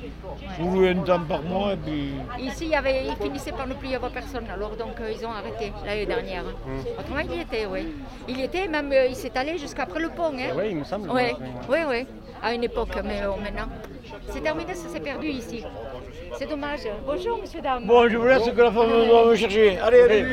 Vous 0.58 0.70
louez 0.70 0.90
un 0.90 0.94
temps 0.96 1.20
par 1.20 1.42
mois 1.42 1.72
et 1.72 1.76
puis. 1.76 2.12
Ici, 2.38 2.64
il, 2.66 2.70
y 2.70 2.74
avait, 2.74 3.04
il 3.06 3.16
finissait 3.24 3.52
par 3.52 3.66
ne 3.66 3.74
plus 3.74 3.88
y 3.88 3.94
avoir 3.94 4.12
personne. 4.12 4.44
Alors, 4.52 4.76
donc, 4.76 5.00
euh, 5.00 5.10
ils 5.10 5.24
ont 5.26 5.30
arrêté 5.30 5.72
l'année 5.84 6.06
dernière. 6.06 6.44
Hum. 6.44 6.78
Autrement, 6.98 7.20
il 7.20 7.38
y 7.38 7.40
était, 7.42 7.66
oui. 7.66 7.88
Il 8.28 8.38
y 8.38 8.44
était, 8.44 8.68
même, 8.68 8.90
euh, 8.92 9.06
il 9.08 9.16
s'est 9.16 9.32
allé 9.36 9.58
jusqu'après 9.58 10.00
le 10.00 10.10
pont. 10.10 10.32
Hein. 10.34 10.52
Oui, 10.56 10.64
il 10.70 10.76
me 10.76 10.84
semble. 10.84 11.08
Oui, 11.08 11.14
ouais. 11.22 11.34
oui, 11.68 11.78
oui, 11.88 12.06
à 12.42 12.52
une 12.54 12.64
époque, 12.64 12.91
mais 13.04 13.22
euh, 13.22 13.30
maintenant. 13.42 13.68
C'est 14.30 14.40
terminé, 14.40 14.74
ça 14.74 14.88
s'est 14.88 15.00
perdu 15.00 15.28
ici. 15.28 15.64
C'est 16.38 16.46
dommage. 16.46 16.80
Bonjour, 17.06 17.38
monsieur, 17.40 17.60
dame. 17.60 17.86
Bon, 17.86 18.08
je 18.08 18.16
vous 18.16 18.26
laisse 18.26 18.50
que 18.50 18.60
la 18.60 18.72
femme 18.72 18.90
doit 19.06 19.26
me 19.26 19.36
chercher. 19.36 19.78
Allez, 19.78 20.00
allez. 20.02 20.26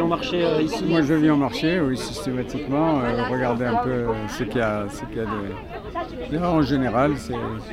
Au 0.00 0.06
marché 0.06 0.44
euh, 0.44 0.62
ici 0.62 0.84
Moi, 0.84 1.02
je 1.02 1.14
viens 1.14 1.34
au 1.34 1.36
marché, 1.36 1.80
oui, 1.80 1.96
systématiquement, 1.96 3.00
euh, 3.00 3.24
regarder 3.30 3.64
un 3.64 3.76
peu 3.76 3.90
euh, 3.90 4.12
ce 4.28 4.44
qu'il 4.44 4.58
y 4.58 4.60
a, 4.60 4.86
ce 4.88 5.02
y 5.16 5.20
a 5.20 5.24
de... 6.38 6.44
En 6.44 6.62
général, 6.62 7.12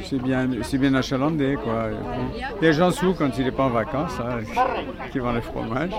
c'est 0.04 0.22
bien, 0.22 0.48
bien 0.48 0.94
achalandé, 0.94 1.58
quoi. 1.64 1.90
Les 2.62 2.74
gens 2.74 2.92
sous 2.92 3.14
quand 3.14 3.38
il 3.38 3.46
n'est 3.46 3.52
pas 3.52 3.66
en 3.66 3.70
vacances, 3.70 4.20
hein, 4.20 4.40
qui 5.12 5.20
vendent 5.20 5.36
le 5.36 5.42
fromage. 5.42 5.92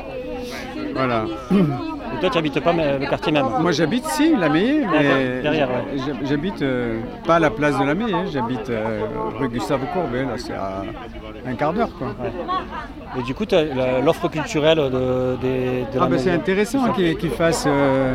Voilà. 0.95 1.27
Et 2.17 2.21
toi, 2.21 2.31
tu 2.31 2.39
habites 2.39 2.61
pas 2.61 2.73
mais, 2.73 2.99
le 2.99 3.07
quartier 3.07 3.33
même 3.33 3.47
Moi, 3.61 3.73
j'habite, 3.73 4.05
si, 4.07 4.35
la 4.37 4.49
Meillée, 4.49 4.85
mais 4.87 5.03
D'accord, 5.03 5.43
derrière, 5.43 5.69
ouais. 5.69 6.15
j'habite 6.25 6.63
euh, 6.63 7.01
pas 7.27 7.37
à 7.37 7.39
la 7.41 7.51
place 7.51 7.79
de 7.79 7.85
la 7.85 7.95
Meillée, 7.95 8.15
j'habite 8.33 8.71
euh, 8.71 9.01
rue 9.39 9.49
Gustave 9.49 9.81
Courbet, 9.93 10.23
là, 10.25 10.35
c'est 10.37 10.53
à 10.53 10.83
un 11.47 11.55
quart 11.55 11.73
d'heure, 11.73 11.91
quoi. 11.99 12.09
Et 13.19 13.23
du 13.23 13.35
coup, 13.35 13.45
l'offre 14.05 14.29
culturelle 14.29 14.79
de, 14.79 15.37
des- 15.41 15.85
de 15.93 15.99
la 15.99 16.05
Ah 16.05 16.07
ben 16.07 16.19
c'est 16.19 16.31
intéressant 16.33 16.93
qu'il 16.93 17.17
qu'il 17.17 17.31
fasse, 17.31 17.65
euh, 17.67 18.15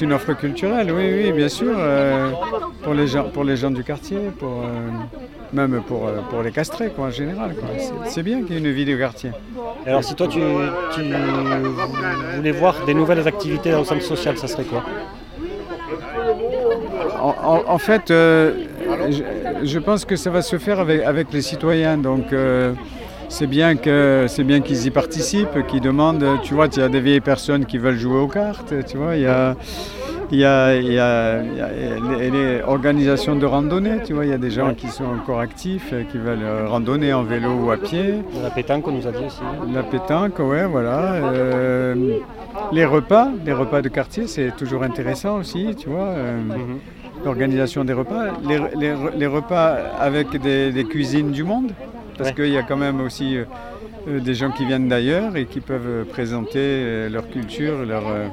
une 0.00 0.12
offre 0.12 0.32
culturelle, 0.34 0.92
oui, 0.92 1.22
oui, 1.24 1.32
bien 1.32 1.48
sûr, 1.48 1.74
pour, 2.82 2.94
les 2.94 3.06
gens, 3.06 3.24
pour 3.24 3.44
les 3.44 3.56
gens 3.56 3.70
du 3.70 3.82
quartier, 3.84 4.18
pour, 4.38 4.62
même 5.54 5.80
pour, 5.86 6.06
euh, 6.06 6.18
pour 6.30 6.42
les 6.42 6.50
castrés 6.50 6.90
quoi, 6.90 7.06
en 7.06 7.10
général. 7.10 7.54
quoi. 7.54 7.68
C'est- 8.06 8.22
bien 8.22 8.42
qu'il 8.42 8.52
y 8.54 8.56
ait 8.56 8.60
une 8.68 8.72
vie 8.72 8.84
de 8.84 8.96
quartier. 8.96 9.30
Alors, 9.86 10.02
si 10.04 10.14
toi, 10.14 10.26
tu, 10.28 10.40
tu 10.94 11.00
voulais 12.36 12.52
voir 12.52 12.84
des 12.86 12.94
nouvelles 12.94 13.26
activités 13.26 13.70
dans 13.70 13.78
le 13.80 13.84
centre 13.84 14.02
social, 14.02 14.36
ça 14.38 14.48
serait 14.48 14.64
quoi? 14.64 14.82
En, 17.20 17.34
en- 17.42 17.64
en 17.66 17.78
fait, 17.78 18.10
euh, 18.10 18.52
je, 19.10 19.22
je 19.66 19.78
pense 19.78 20.04
que 20.04 20.16
ça 20.16 20.30
va 20.30 20.42
se 20.42 20.58
faire 20.58 20.80
avec, 20.80 21.02
avec 21.02 21.32
les 21.32 21.42
citoyens. 21.42 21.96
Donc, 21.98 22.32
euh, 22.32 22.72
c'est 23.28 23.46
bien 23.46 23.76
que 23.76 24.26
c'est 24.28 24.44
bien 24.44 24.60
qu'ils 24.60 24.86
y 24.86 24.90
participent, 24.90 25.66
qu'ils 25.68 25.80
demandent. 25.80 26.24
Tu 26.42 26.54
vois, 26.54 26.66
il 26.72 26.78
y 26.78 26.82
a 26.82 26.88
des 26.88 27.00
vieilles 27.00 27.20
personnes 27.20 27.64
qui 27.66 27.78
veulent 27.78 27.98
jouer 27.98 28.18
aux 28.18 28.28
cartes. 28.28 28.74
Tu 28.86 28.96
vois, 28.96 29.16
il 29.16 29.22
y 29.22 29.26
a 29.26 29.56
il 30.30 30.38
y 30.38 30.44
a, 30.44 30.74
il 30.76 30.92
y 30.92 30.98
a- 30.98 31.42
il 31.42 31.56
y 31.56 31.60
a 31.60 32.30
les, 32.30 32.62
organisations 32.62 33.36
de 33.36 33.46
randonnée. 33.46 33.98
Tu 34.04 34.12
vois, 34.14 34.24
il 34.24 34.30
y 34.30 34.34
a 34.34 34.38
des 34.38 34.50
gens 34.50 34.74
qui 34.74 34.88
sont 34.88 35.04
encore 35.04 35.40
actifs, 35.40 35.90
euh, 35.92 36.02
qui 36.10 36.18
veulent 36.18 36.42
euh, 36.42 36.66
randonner 36.68 37.12
en 37.12 37.22
vélo 37.22 37.50
ou 37.52 37.70
à 37.70 37.76
pied. 37.76 38.14
La 38.42 38.50
pétanque, 38.50 38.86
on 38.88 38.92
nous 38.92 39.06
a 39.06 39.12
dit 39.12 39.24
aussi. 39.26 39.40
La 39.72 39.82
pétanque, 39.82 40.38
ouais, 40.38 40.64
voilà. 40.66 41.14
Euh, 41.14 41.94
les 42.72 42.84
repas, 42.84 43.28
les 43.44 43.52
repas 43.52 43.82
de 43.82 43.88
quartier, 43.88 44.26
c'est 44.26 44.54
toujours 44.56 44.82
intéressant 44.82 45.36
aussi, 45.38 45.74
tu 45.76 45.88
vois. 45.88 46.08
euh, 46.08 46.38
L'organisation 47.24 47.84
des 47.84 47.92
repas, 47.94 48.24
les, 48.46 48.58
les- 48.78 48.94
les 49.16 49.26
repas 49.26 49.76
avec 49.98 50.36
des, 50.36 50.72
des 50.72 50.84
cuisines 50.84 51.30
du 51.30 51.42
monde, 51.42 51.70
parce 52.18 52.30
Ouais. 52.30 52.34
qu'il 52.34 52.52
y 52.52 52.58
a 52.58 52.62
quand 52.62 52.76
même 52.76 53.00
aussi 53.00 53.38
des 54.06 54.34
gens 54.34 54.50
qui 54.50 54.64
viennent 54.66 54.88
d'ailleurs 54.88 55.36
et 55.36 55.46
qui 55.46 55.60
peuvent 55.60 55.86
euh, 55.86 56.04
présenter 56.04 56.58
euh, 56.58 57.08
leur 57.08 57.28
culture, 57.28 57.84
leur. 57.84 58.06
euh, 58.08 58.26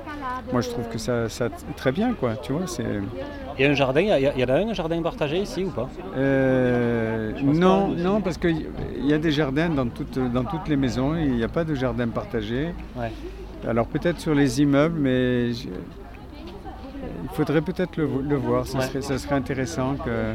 moi, 0.51 0.61
je 0.61 0.69
trouve 0.69 0.87
que 0.89 0.97
ça, 0.97 1.29
ça 1.29 1.49
très 1.77 1.91
bien, 1.91 2.13
quoi. 2.13 2.35
Tu 2.35 2.51
vois, 2.51 2.67
c'est. 2.67 2.83
Il 3.57 3.63
y 3.65 3.67
a 3.67 3.71
un 3.71 3.73
jardin, 3.73 4.01
il 4.01 4.07
y, 4.07 4.43
a- 4.43 4.45
en 4.45 4.49
a 4.49 4.57
un 4.71 4.73
jardin 4.73 5.01
partagé 5.01 5.37
ici 5.39 5.63
ou 5.65 5.69
pas? 5.69 5.89
Euh, 6.17 7.31
non, 7.43 7.89
non, 7.89 8.21
parce 8.21 8.37
qu'il 8.37 8.65
y 9.03 9.13
a 9.13 9.17
des 9.17 9.31
jardins 9.31 9.69
dans 9.69 9.87
toutes, 9.87 10.17
dans 10.31 10.43
toutes 10.45 10.67
les 10.67 10.77
maisons, 10.77 11.15
il 11.15 11.33
n'y 11.33 11.43
a 11.43 11.47
pas 11.49 11.63
de 11.63 11.75
jardin 11.75 12.07
partagé. 12.07 12.69
Ouais. 12.95 13.11
Alors 13.67 13.85
peut-être 13.87 14.19
sur 14.19 14.33
les 14.33 14.61
immeubles, 14.61 14.97
mais 14.99 15.51
je- 15.53 15.67
il 17.23 17.29
faudrait 17.33 17.61
peut-être 17.61 17.97
le, 17.97 18.05
vo- 18.05 18.21
le 18.21 18.35
voir, 18.35 18.65
ça, 18.65 18.79
Ouais. 18.79 18.85
serait, 18.85 19.01
ça 19.01 19.17
serait 19.17 19.35
intéressant 19.35 19.95
que... 19.95 20.09
euh, 20.09 20.33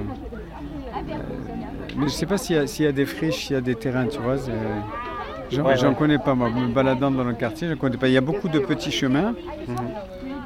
mais 1.96 2.00
je 2.00 2.02
ne 2.04 2.08
sais 2.08 2.26
pas 2.26 2.36
s'il 2.38 2.56
y, 2.56 2.58
a- 2.58 2.82
y 2.84 2.86
a 2.86 2.92
des 2.92 3.06
friches, 3.06 3.46
s'il 3.46 3.54
y 3.54 3.58
a 3.58 3.62
des 3.62 3.74
terrains, 3.74 4.06
tu 4.06 4.18
vois. 4.20 4.36
J'en 5.50 5.64
Ouais, 5.64 5.94
connais 5.96 6.18
pas, 6.18 6.34
moi, 6.34 6.50
me 6.50 6.68
baladant 6.68 7.10
dans 7.10 7.24
le 7.24 7.34
quartier, 7.34 7.68
je 7.68 7.72
ne 7.74 7.78
connais 7.78 7.96
pas. 7.96 8.08
Il 8.08 8.14
y 8.14 8.16
a 8.16 8.20
beaucoup 8.22 8.48
de 8.48 8.58
petits 8.58 8.90
chemins 8.90 9.34
Mhm. 9.68 9.76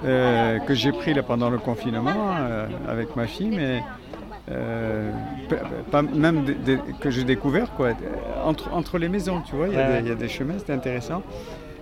euh, 0.04 0.58
que 0.60 0.74
j'ai 0.74 0.92
pris 0.92 1.14
là, 1.14 1.22
pendant 1.22 1.50
le 1.50 1.58
confinement 1.58 2.10
euh, 2.40 2.66
avec 2.88 3.16
ma 3.16 3.26
fille, 3.26 3.50
mais 3.50 3.82
euh, 4.50 5.10
pas, 5.90 6.02
même 6.02 6.44
des- 6.44 6.54
des- 6.54 6.78
que 7.00 7.10
j'ai 7.10 7.24
découvert 7.24 7.70
quoi, 7.72 7.90
entre, 8.44 8.72
entre 8.74 8.98
les 8.98 9.08
maisons, 9.08 9.40
tu 9.42 9.54
vois, 9.56 9.68
il 9.68 9.74
y, 9.74 9.76
a 9.76 9.80
Ouais, 9.80 9.86
des- 9.86 9.92
ouais. 9.94 10.00
il 10.04 10.08
y 10.08 10.12
a 10.12 10.14
des 10.16 10.28
chemins, 10.28 10.54
c'était 10.58 10.72
intéressant. 10.72 11.22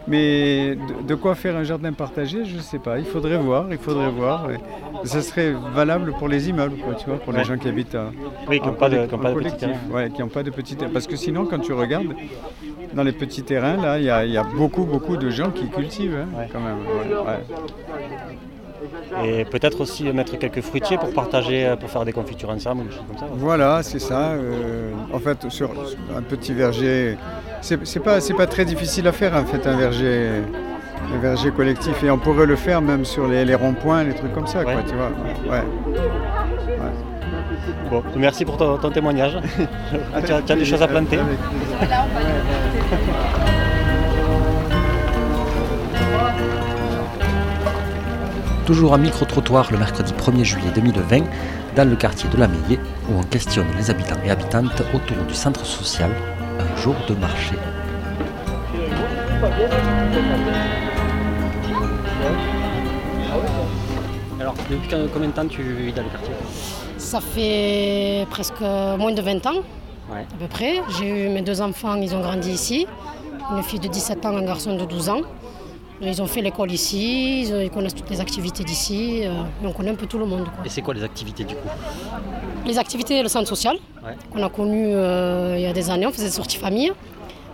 Mais 0.08 0.74
de, 0.74 1.06
de 1.06 1.14
quoi 1.14 1.34
faire 1.34 1.56
un 1.56 1.64
jardin 1.64 1.92
partagé, 1.92 2.44
je 2.44 2.56
ne 2.56 2.60
sais 2.60 2.78
pas. 2.78 2.98
Il 2.98 3.04
faudrait 3.04 3.36
voir, 3.38 3.66
il 3.70 3.78
faudrait 3.78 4.10
voir. 4.10 4.48
Et 4.50 4.56
ça 5.06 5.20
serait 5.22 5.54
valable 5.74 6.12
pour 6.18 6.28
les 6.28 6.48
immeubles, 6.48 6.76
quoi, 6.78 6.94
tu 6.94 7.06
vois, 7.06 7.18
pour 7.18 7.32
les 7.32 7.40
Ouais. 7.40 7.44
gens 7.44 7.58
qui 7.58 7.68
habitent 7.68 7.94
à, 7.94 8.10
Oui, 8.48 8.58
qui 8.58 8.64
en 8.66 8.72
n'ont 8.72 8.72
pas 8.78 8.88
de, 8.88 9.04
qui 9.06 9.16
pas 9.16 9.32
de. 9.32 9.92
Ouais, 9.92 10.08
n'ont 10.18 10.28
pas 10.28 10.42
de 10.42 10.50
petits 10.50 10.76
terrains. 10.76 10.90
Parce 10.92 11.06
que 11.06 11.16
sinon, 11.16 11.44
quand 11.46 11.58
tu 11.58 11.72
regardes, 11.72 12.14
dans 12.94 13.02
les 13.02 13.12
petits 13.12 13.42
terrains, 13.42 13.76
là, 13.76 13.98
il 13.98 14.04
y, 14.04 14.10
a- 14.10 14.24
il 14.24 14.32
y 14.32 14.38
a 14.38 14.44
beaucoup, 14.44 14.84
beaucoup 14.84 15.16
de 15.18 15.28
gens 15.30 15.50
qui 15.50 15.68
cultivent, 15.68 16.16
hein, 16.22 16.46
quand 16.52 16.60
même. 16.60 16.78
ouais. 17.26 17.44
Et 19.24 19.44
peut-être 19.44 19.80
aussi 19.80 20.04
mettre 20.12 20.36
quelques 20.38 20.60
fruitiers 20.60 20.98
pour 20.98 21.12
partager, 21.12 21.66
euh, 21.66 21.76
pour 21.76 21.90
faire 21.90 22.04
des 22.04 22.12
confitures 22.12 22.50
ensemble, 22.50 22.82
ou 22.82 22.84
des 22.84 22.90
choses 22.90 23.04
comme 23.08 23.18
ça. 23.18 23.26
Voilà, 23.32 23.82
c'est 23.82 23.98
ça. 23.98 24.30
euh, 24.32 24.90
en 25.12 25.18
fait, 25.18 25.48
sur 25.50 25.70
un 26.16 26.22
petit 26.22 26.52
verger, 26.52 27.16
c'est 27.60 28.02
pas, 28.02 28.20
c'est 28.20 28.34
pas 28.34 28.46
très 28.46 28.64
difficile 28.64 29.06
à 29.08 29.12
faire, 29.12 29.34
en 29.34 29.44
fait, 29.44 29.66
un 29.66 29.76
verger, 29.76 30.28
un 31.14 31.18
verger 31.18 31.50
collectif. 31.50 32.02
Et 32.04 32.10
on 32.10 32.18
pourrait 32.18 32.46
le 32.46 32.56
faire 32.56 32.80
même 32.82 33.04
sur 33.04 33.26
les, 33.28 33.44
les 33.44 33.54
ronds-points, 33.54 34.04
les 34.04 34.14
trucs 34.14 34.32
comme 34.34 34.46
ça, 34.46 34.62
quoi, 34.64 34.74
tu 34.88 34.94
vois. 34.94 35.10
Ouais. 35.52 35.62
Bon, 37.90 38.02
merci 38.16 38.44
pour 38.44 38.58
ton, 38.58 38.76
ton 38.76 38.90
témoignage. 38.90 39.38
Tu, 40.26 40.32
as, 40.32 40.42
tu 40.42 40.52
as 40.52 40.56
des 40.56 40.64
choses 40.66 40.82
à 40.82 40.88
planter 40.88 41.18
Toujours 48.68 48.92
un 48.92 48.98
micro-trottoir 48.98 49.72
le 49.72 49.78
mercredi 49.78 50.12
1er 50.12 50.44
juillet 50.44 50.70
2020 50.74 51.24
dans 51.74 51.88
le 51.88 51.96
quartier 51.96 52.28
de 52.28 52.36
la 52.36 52.48
Meillée 52.48 52.78
où 53.08 53.14
on 53.18 53.22
questionne 53.22 53.66
les 53.78 53.88
habitants 53.88 54.20
et 54.26 54.30
habitantes 54.30 54.82
autour 54.92 55.24
du 55.26 55.32
centre 55.32 55.64
social 55.64 56.10
un 56.60 56.76
jour 56.76 56.94
de 57.08 57.14
marché. 57.14 57.54
Alors, 64.40 64.54
depuis 64.70 64.88
combien 65.12 65.28
de 65.28 65.32
temps 65.34 65.46
tu 65.48 65.62
vis 65.62 65.92
dans 65.92 66.02
le 66.02 66.08
quartier? 66.10 66.32
Ça 66.96 67.20
fait 67.20 68.26
presque 68.30 68.60
moins 68.60 69.12
de 69.12 69.22
20 69.22 69.46
ans, 69.46 69.62
Ouais. 70.10 70.20
à 70.34 70.36
peu 70.38 70.46
près. 70.48 70.80
J'ai 70.98 71.26
eu 71.26 71.28
mes 71.28 71.42
deux 71.42 71.60
enfants, 71.60 71.94
ils 71.96 72.14
ont 72.14 72.20
grandi 72.20 72.50
ici. 72.50 72.86
Une 73.54 73.62
fille 73.62 73.80
de 73.80 73.88
17 73.88 74.24
ans, 74.26 74.36
un 74.36 74.44
garçon 74.44 74.76
de 74.76 74.84
12 74.84 75.08
ans. 75.08 75.20
Ils 76.00 76.22
ont 76.22 76.26
fait 76.26 76.42
l'école 76.42 76.70
ici, 76.70 77.42
ils, 77.42 77.62
ils 77.64 77.70
connaissent 77.70 77.94
toutes 77.94 78.08
les 78.10 78.20
activités 78.20 78.62
d'ici. 78.62 79.22
euh, 79.24 79.42
on 79.64 79.72
connaît 79.72 79.90
un 79.90 79.94
peu 79.96 80.06
tout 80.06 80.18
le 80.18 80.26
monde. 80.26 80.44
quoi. 80.44 80.64
Et 80.64 80.68
c'est 80.68 80.80
quoi 80.82 80.94
les 80.94 81.02
activités 81.02 81.42
du 81.44 81.54
coup? 81.56 81.68
Les 82.66 82.78
activités, 82.78 83.20
le 83.22 83.28
centre 83.28 83.48
social, 83.48 83.76
Ouais. 84.04 84.14
qu'on 84.30 84.42
a 84.44 84.48
connu 84.48 84.86
euh, 84.94 85.54
il 85.56 85.62
y 85.62 85.66
a 85.66 85.72
des 85.72 85.90
années, 85.90 86.06
on 86.06 86.12
faisait 86.12 86.26
des 86.26 86.30
sorties 86.32 86.56
famille. 86.56 86.92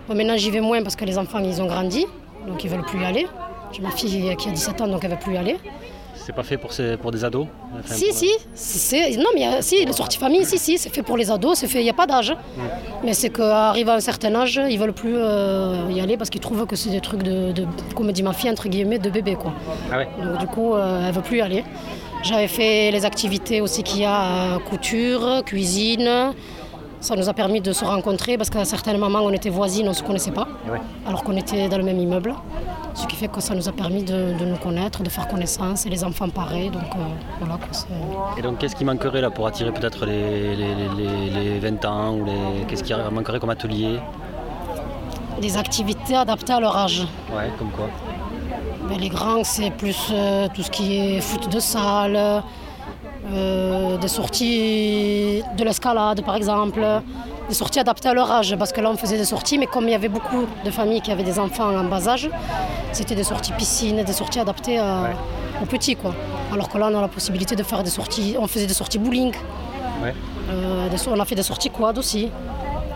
Bon, 0.09 0.15
maintenant 0.15 0.37
j'y 0.37 0.51
vais 0.51 0.61
moins 0.61 0.83
parce 0.83 0.95
que 0.97 1.05
les 1.07 1.17
enfants 1.17 1.39
ils 1.39 1.63
ont 1.63 1.67
grandi, 1.67 2.05
donc 2.47 2.63
ils 2.63 2.71
ne 2.71 2.77
veulent 2.77 2.85
plus 2.85 3.01
y 3.01 3.05
aller. 3.05 3.27
J'ai 3.73 3.81
ma 3.81 3.91
fille 3.91 4.37
qui 4.37 4.49
a 4.49 4.53
17 4.53 4.81
ans, 4.83 4.89
donc 4.89 5.03
elle 5.05 5.11
ne 5.11 5.15
veut 5.17 5.21
plus 5.23 5.35
y 5.35 5.37
aller. 5.39 5.57
C'est 6.27 6.33
pas 6.35 6.43
fait 6.43 6.57
pour, 6.57 6.73
ces- 6.73 6.97
pour 6.97 7.11
des 7.13 7.23
ados 7.25 7.47
Enfin, 7.79 7.95
Si, 7.95 8.07
pour- 8.07 8.17
si, 8.17 8.29
c'est, 8.55 9.17
non, 9.17 9.29
mais 9.35 9.45
a- 9.47 9.61
si, 9.63 9.85
les 9.85 9.93
sorties 9.93 10.17
famille, 10.19 10.45
si, 10.47 10.57
si, 10.59 10.79
c'est 10.79 10.89
fait 10.89 11.03
pour 11.03 11.17
les 11.19 11.31
ados, 11.31 11.59
c'est 11.59 11.67
fait, 11.69 11.81
il 11.81 11.85
n'y 11.85 11.91
a 11.91 11.95
pas 11.95 12.07
d'âge. 12.07 12.35
Mais 13.05 13.13
c'est 13.13 13.29
qu'arrivé 13.31 13.91
à 13.91 13.95
un 13.97 14.01
certain 14.01 14.35
âge, 14.35 14.59
ils 14.71 14.79
veulent 14.79 14.95
plus 14.95 15.17
euh, 15.17 15.85
y 15.91 16.01
aller 16.01 16.17
parce 16.17 16.31
qu'ils 16.31 16.41
trouvent 16.41 16.67
que 16.67 16.77
c'est 16.77 16.89
des 16.91 17.01
trucs 17.03 17.23
de, 17.23 17.53
de, 17.53 17.67
comme 17.95 18.11
dit 18.13 18.23
ma 18.23 18.33
fille, 18.33 18.49
entre 18.51 18.69
guillemets, 18.69 18.99
de 18.99 19.11
bébé, 19.11 19.35
quoi. 19.35 19.53
Ah 19.93 19.99
ouais 19.99 20.09
Donc 20.25 20.39
du 20.39 20.47
coup, 20.47 20.75
euh, 20.75 21.05
elle 21.07 21.13
veut 21.15 21.21
plus 21.23 21.39
y 21.39 21.43
aller. 21.43 21.63
J'avais 22.23 22.49
fait 22.49 22.91
les 22.91 23.05
activités 23.05 23.61
aussi 23.61 23.83
qu'il 23.83 24.01
y 24.01 24.05
a, 24.07 24.55
euh, 24.55 24.59
couture, 24.61 25.43
cuisine. 25.45 26.33
Ça 27.01 27.17
nous 27.17 27.29
a 27.29 27.35
permis 27.35 27.61
de 27.61 27.73
se 27.75 27.85
rencontrer 27.85 28.39
parce 28.39 28.49
qu'à 28.49 28.65
certains 28.65 28.97
moments, 28.97 29.21
on 29.21 29.31
était 29.35 29.51
voisines, 29.51 29.85
on 29.87 29.91
ne 29.91 29.95
se 29.95 30.03
connaissait 30.03 30.31
pas, 30.31 30.49
Ouais. 30.73 30.79
alors 31.07 31.23
qu'on 31.23 31.37
était 31.37 31.69
dans 31.69 31.77
le 31.77 31.83
même 31.85 31.99
immeuble. 31.99 32.35
Ce 32.95 33.07
qui 33.09 33.17
fait 33.17 33.29
que 33.29 33.41
ça 33.41 33.55
nous 33.55 33.69
a 33.69 33.73
permis 33.73 34.03
de, 34.05 34.39
de 34.39 34.45
nous 34.45 34.57
connaître, 34.57 35.03
de 35.03 35.09
faire 35.09 35.27
connaissance, 35.27 35.85
et 35.85 35.91
les 35.91 36.05
enfants 36.05 36.29
pareil. 36.29 36.71
Donc 36.71 36.83
euh, 36.97 36.99
voilà, 37.41 37.59
Et 38.39 38.43
donc, 38.43 38.59
qu'est-ce 38.59 38.77
qui 38.77 38.85
manquerait 38.85 39.21
là 39.21 39.31
pour 39.31 39.47
attirer 39.49 39.73
peut-être 39.73 40.07
les, 40.07 40.55
les, 40.57 40.75
les- 40.75 40.89
les- 40.97 41.31
les 41.31 41.59
20 41.59 41.85
ans 41.87 42.15
ou 42.15 42.25
les... 42.25 42.65
Qu'est-ce 42.69 42.85
qui 42.85 42.93
manquerait 43.13 43.41
comme 43.41 43.51
atelier? 43.51 43.99
Des 45.41 45.57
activités 45.57 46.15
adaptées 46.15 46.53
à 46.53 46.61
leur 46.61 46.77
âge. 46.77 47.01
Ouais, 47.37 47.51
comme 47.59 47.71
quoi? 47.71 47.89
Ben, 48.89 48.99
les 48.99 49.09
grands, 49.09 49.43
c'est 49.43 49.71
plus 49.71 49.99
euh, 50.13 50.47
tout 50.55 50.63
ce 50.63 50.71
qui 50.71 50.97
est 51.17 51.21
foot 51.21 51.49
de 51.53 51.59
salle, 51.59 52.17
euh, 53.33 53.97
des 53.99 54.09
sorties 54.09 55.43
de 55.59 55.65
l'escalade 55.65 56.23
par 56.25 56.37
exemple, 56.37 56.81
des 57.49 57.55
sorties 57.55 57.79
adaptées 57.81 58.09
à 58.09 58.15
leur 58.15 58.31
âge. 58.31 58.57
Parce 58.59 58.73
que 58.73 58.81
là, 58.81 58.91
on 58.91 58.97
faisait 58.97 59.17
des 59.17 59.25
sorties, 59.25 59.59
mais 59.59 59.67
comme 59.67 59.85
il 59.85 59.91
y 59.93 59.95
avait 59.95 60.09
beaucoup 60.09 60.45
de 60.65 60.71
familles 60.71 61.01
qui 61.01 61.11
avaient 61.13 61.23
des 61.25 61.39
enfants 61.39 61.75
en 61.77 61.85
bas 61.85 62.09
âge, 62.09 62.29
c'était 62.93 63.15
des 63.15 63.25
sorties 63.25 63.53
piscine, 63.53 64.03
des 64.03 64.13
sorties 64.13 64.41
adaptées 64.41 64.79
à- 64.79 65.11
aux 65.63 65.67
petits. 65.67 65.97
Quoi. 65.97 66.15
Alors 66.53 66.69
que 66.69 66.79
là, 66.79 66.89
on 66.93 66.99
a 66.99 67.01
la 67.01 67.09
possibilité 67.09 67.55
de 67.57 67.63
faire 67.63 67.83
des 67.83 67.91
sorties, 67.91 68.37
on 68.39 68.47
faisait 68.47 68.67
des 68.67 68.75
sorties 68.75 68.99
bowling, 68.99 69.33
Ouais. 70.03 70.15
euh, 70.51 70.89
on 71.11 71.21
a 71.21 71.25
fait 71.25 71.35
des 71.35 71.43
sorties 71.43 71.71
quad 71.71 71.97
aussi. 71.99 72.31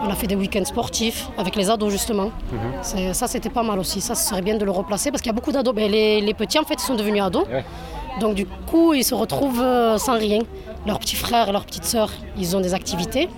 On 0.01 0.09
a 0.11 0.15
fait 0.15 0.29
des 0.29 0.37
week-ends 0.37 0.65
sportifs 0.65 1.29
avec 1.37 1.57
les 1.57 1.71
ados 1.71 1.91
justement. 1.91 2.31
C'est- 2.83 3.13
Ça 3.15 3.27
c'était 3.27 3.51
pas 3.51 3.65
mal 3.65 3.81
aussi. 3.81 4.01
Ça 4.01 4.15
ce 4.15 4.29
serait 4.29 4.43
bien 4.43 4.57
de 4.57 4.65
le 4.65 4.71
replacer 4.71 5.11
parce 5.11 5.23
qu'il 5.23 5.31
y 5.31 5.35
a 5.35 5.35
beaucoup 5.35 5.51
d'ados. 5.51 5.75
Ben, 5.75 5.91
les, 5.91 6.21
les 6.21 6.35
petits 6.35 6.57
en 6.59 6.63
fait 6.63 6.75
ils 6.75 6.87
sont 6.87 6.95
devenus 6.95 7.21
ados. 7.21 7.47
Ouais. 7.49 7.65
Donc 8.21 8.37
du 8.37 8.47
coup 8.47 8.95
ils 8.95 9.03
se 9.03 9.13
retrouvent 9.17 9.61
euh, 9.61 9.99
sans 9.99 10.17
rien. 10.17 10.39
Leurs 10.87 11.01
petits 11.01 11.17
frères 11.17 11.49
et 11.49 11.53
leurs 11.53 11.65
petites 11.65 11.85
sœurs 11.85 12.11
ils 12.37 12.57
ont 12.57 12.61
des 12.61 12.75
activités. 12.75 13.29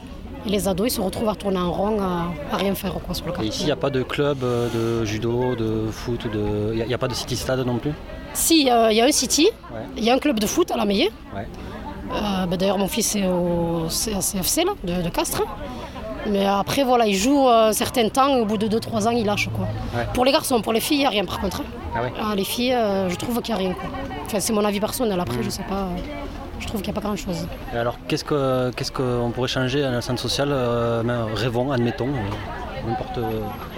Et 0.47 0.49
les 0.49 0.69
ados 0.69 0.89
ils 0.89 0.95
se 0.97 1.01
retrouvent 1.01 1.29
à 1.29 1.35
tourner 1.35 1.59
en 1.59 1.71
rond, 1.71 2.01
à, 2.01 2.33
à 2.53 2.57
rien 2.57 2.75
faire 2.75 2.95
quoi, 2.95 3.15
sur 3.15 3.27
le 3.27 3.33
Et 3.33 3.35
quartier. 3.35 3.51
ici, 3.51 3.63
il 3.63 3.67
n'y 3.67 3.73
a 3.73 3.77
pas 3.77 3.91
de 3.91 4.03
club 4.03 4.39
euh, 4.43 5.01
de 5.01 5.05
judo, 5.05 5.55
de 5.55 5.91
foot, 5.91 6.27
de... 6.33 6.73
il 6.75 6.87
n'y 6.87 6.95
a, 6.95 6.99
pas 6.99 7.09
de 7.09 7.15
city 7.15 7.37
stade 7.37 7.61
non 7.67 7.77
plus? 7.79 7.93
Si, 8.33 8.71
euh, 8.71 8.91
il 8.91 8.97
y 8.97 9.01
a 9.01 9.05
un 9.05 9.13
city, 9.13 9.49
Ouais. 9.73 9.81
il 9.97 10.05
y 10.05 10.11
a 10.11 10.15
un 10.15 10.19
club 10.19 10.39
de 10.41 10.47
foot 10.47 10.71
à 10.71 10.77
la 10.77 10.85
Meillée. 10.85 11.11
Ouais. 11.35 11.47
Euh, 12.15 12.47
ben, 12.47 12.57
D'ailleurs, 12.57 12.79
mon 12.79 12.89
fils 12.89 13.15
est 13.17 13.27
au 13.27 13.87
CFC 13.89 14.65
là, 14.65 14.73
de, 14.83 15.03
de 15.03 15.09
Castres. 15.11 15.43
Mais 16.27 16.45
après, 16.47 16.85
voilà, 16.85 17.07
il 17.07 17.15
joue 17.15 17.49
un 17.49 17.73
certain 17.73 18.09
temps, 18.09 18.37
et 18.37 18.41
au 18.41 18.45
bout 18.45 18.59
de 18.59 18.67
2-3 18.69 19.07
ans, 19.09 19.11
il 19.11 19.25
lâche. 19.25 19.49
Quoi. 19.55 19.67
Ouais. 19.97 20.07
Pour 20.15 20.25
les 20.25 20.33
garçons, 20.33 20.61
pour 20.61 20.73
les 20.73 20.81
filles, 20.81 20.99
il 20.99 21.01
n'y 21.01 21.07
a 21.07 21.11
rien 21.11 21.25
par 21.25 21.41
contre. 21.41 21.63
Ah 21.97 22.03
ouais 22.03 22.13
Ah, 22.21 22.35
les 22.35 22.45
filles, 22.45 22.75
euh, 22.75 23.09
je 23.09 23.17
trouve 23.17 23.41
qu'il 23.43 23.55
n'y 23.55 23.61
a 23.61 23.65
rien. 23.65 23.73
Quoi. 23.75 23.89
Enfin, 24.27 24.39
c'est 24.41 24.53
mon 24.53 24.65
avis 24.65 24.81
personnel, 24.81 25.19
après, 25.19 25.43
je 25.43 25.49
sais 25.51 25.63
pas. 25.65 25.75
euh, 25.77 25.97
je 26.61 26.67
trouve 26.67 26.83
qu'il 26.83 26.93
n'y 26.93 26.99
a 26.99 27.01
pas 27.01 27.07
grand-chose. 27.07 27.47
Et 27.75 27.77
alors, 27.77 27.97
qu'est-ce 28.07 28.25
qu'on 28.25 29.31
pourrait 29.35 29.49
changer 29.49 29.83
à 29.85 29.91
le 29.91 30.01
centre 30.01 30.21
social 30.21 30.49
euh, 30.53 31.03
Rêvons, 31.35 31.73
admettons, 31.73 32.09
euh, 32.09 32.89
n'importe 32.89 33.19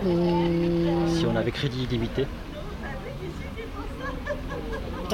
Hum, 0.05 1.07
si 1.09 1.25
on 1.27 1.37
avait 1.37 1.51
crédit 1.51 1.85
illimité. 1.85 2.27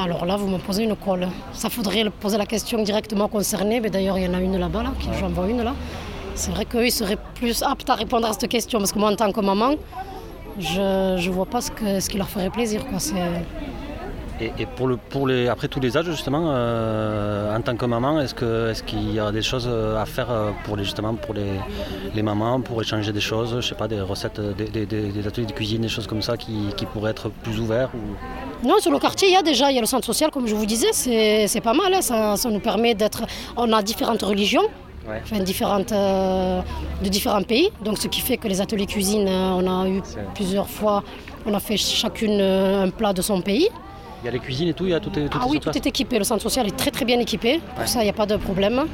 Alors 0.00 0.24
là, 0.26 0.36
vous 0.36 0.46
me 0.48 0.58
posez 0.58 0.84
une 0.84 0.94
colle. 0.96 1.26
Ça 1.52 1.68
faudrait 1.70 2.04
poser 2.10 2.38
la 2.38 2.46
question 2.46 2.82
directement 2.82 3.26
concernée. 3.28 3.80
Mais 3.80 3.90
d'ailleurs, 3.90 4.16
il 4.18 4.24
y 4.24 4.28
en 4.28 4.34
a 4.34 4.40
une 4.40 4.56
là-bas, 4.56 4.82
là, 4.84 4.90
qui 5.00 5.08
j'en 5.18 5.28
vois 5.28 5.48
une 5.48 5.62
là. 5.62 5.74
C'est 6.34 6.52
vrai 6.52 6.64
qu'eux, 6.64 6.86
ils 6.86 6.92
seraient 6.92 7.18
plus 7.34 7.62
aptes 7.64 7.90
à 7.90 7.94
répondre 7.94 8.28
à 8.28 8.32
cette 8.32 8.48
question. 8.48 8.78
Parce 8.78 8.92
que 8.92 8.98
moi, 8.98 9.10
en 9.10 9.16
tant 9.16 9.32
que 9.32 9.40
maman, 9.40 9.72
je 10.58 11.16
ne 11.26 11.30
vois 11.32 11.46
pas 11.46 11.60
ce, 11.60 11.72
que, 11.72 11.98
ce 11.98 12.08
qui 12.08 12.16
leur 12.16 12.28
ferait 12.28 12.50
plaisir. 12.50 12.86
Quoi. 12.86 13.00
C'est- 13.00 13.14
Et, 14.40 14.52
et 14.58 14.66
pour 14.66 14.86
le, 14.86 14.96
pour 14.96 15.26
les, 15.26 15.48
après 15.48 15.66
tous 15.66 15.80
les 15.80 15.96
âges, 15.96 16.06
justement, 16.06 16.44
euh, 16.52 17.56
en 17.56 17.60
tant 17.60 17.74
que 17.76 17.84
maman, 17.86 18.20
est-ce 18.20 18.34
qu'il 18.84 19.12
y 19.12 19.18
a 19.18 19.32
des 19.32 19.42
choses 19.42 19.68
à 19.68 20.04
faire 20.06 20.30
euh, 20.30 20.50
pour 20.64 20.76
les, 20.76 20.84
justement, 20.84 21.14
pour 21.14 21.34
les, 21.34 21.50
les 22.14 22.22
mamans, 22.22 22.60
pour 22.60 22.80
échanger 22.80 23.12
des 23.12 23.20
choses, 23.20 23.56
je 23.60 23.66
sais 23.66 23.74
pas, 23.74 23.88
des 23.88 24.00
recettes, 24.00 24.40
des, 24.40 24.66
des- 24.66 24.86
des- 24.86 25.10
des 25.10 25.26
ateliers 25.26 25.46
de 25.46 25.52
cuisine, 25.52 25.82
des 25.82 25.88
choses 25.88 26.06
comme 26.06 26.22
ça 26.22 26.36
qui, 26.36 26.68
qui 26.76 26.86
pourraient 26.86 27.10
être 27.10 27.30
plus 27.30 27.58
ouverts 27.58 27.90
ou... 27.94 28.66
Non, 28.66 28.78
sur 28.78 28.92
le 28.92 28.98
quartier, 29.00 29.28
il 29.28 29.34
y 29.34 29.36
a 29.36 29.42
déjà 29.42 29.70
il 29.70 29.74
y 29.74 29.78
a 29.78 29.80
le 29.80 29.86
centre 29.86 30.06
social, 30.06 30.30
comme 30.30 30.46
je 30.46 30.54
vous 30.54 30.66
disais, 30.66 30.92
c'est 30.92 31.60
pas 31.60 31.74
mal. 31.74 31.92
hein. 31.94 32.00
Ça, 32.02 32.36
ça 32.36 32.48
nous 32.48 32.60
permet 32.60 32.94
d'être. 32.94 33.22
On 33.56 33.72
a 33.72 33.82
différentes 33.82 34.22
religions, 34.22 34.66
Ouais. 35.08 35.20
enfin, 35.24 35.38
différentes, 35.42 35.90
euh, 35.92 36.60
de 37.02 37.08
différents 37.08 37.42
pays. 37.42 37.70
Donc, 37.82 37.96
ce 37.98 38.08
qui 38.08 38.20
fait 38.20 38.36
que 38.36 38.46
les 38.46 38.60
ateliers 38.60 38.84
cuisine, 38.86 39.26
euh, 39.26 39.50
on 39.60 39.66
a 39.66 39.88
eu 39.88 40.02
plusieurs 40.34 40.68
fois, 40.68 41.02
on 41.46 41.54
a 41.54 41.60
fait 41.60 41.76
chacune 41.78 42.38
euh, 42.40 42.84
un 42.84 42.90
plat 42.90 43.12
de 43.14 43.22
son 43.22 43.40
pays. 43.40 43.68
Il 44.22 44.26
y 44.26 44.28
a 44.28 44.32
les 44.32 44.38
cuisines 44.40 44.68
et 44.68 44.74
tout, 44.74 44.84
il 44.84 44.90
y 44.90 44.94
a 44.94 45.00
tout 45.00 45.10
est, 45.18 45.28
tout 45.28 45.38
Ah 45.40 45.46
est 45.46 45.50
oui, 45.50 45.60
tout 45.60 45.70
est 45.76 45.86
équipé. 45.86 46.18
Le 46.18 46.24
centre 46.24 46.42
social 46.42 46.66
est 46.66 46.76
très 46.76 46.90
très 46.90 47.04
bien 47.04 47.18
équipé. 47.20 47.60
Pour 47.70 47.80
Ouais. 47.80 47.86
ça, 47.86 48.00
il 48.00 48.04
n'y 48.04 48.10
a 48.10 48.14
pas 48.14 48.26
de 48.26 48.36
problème. 48.36 48.84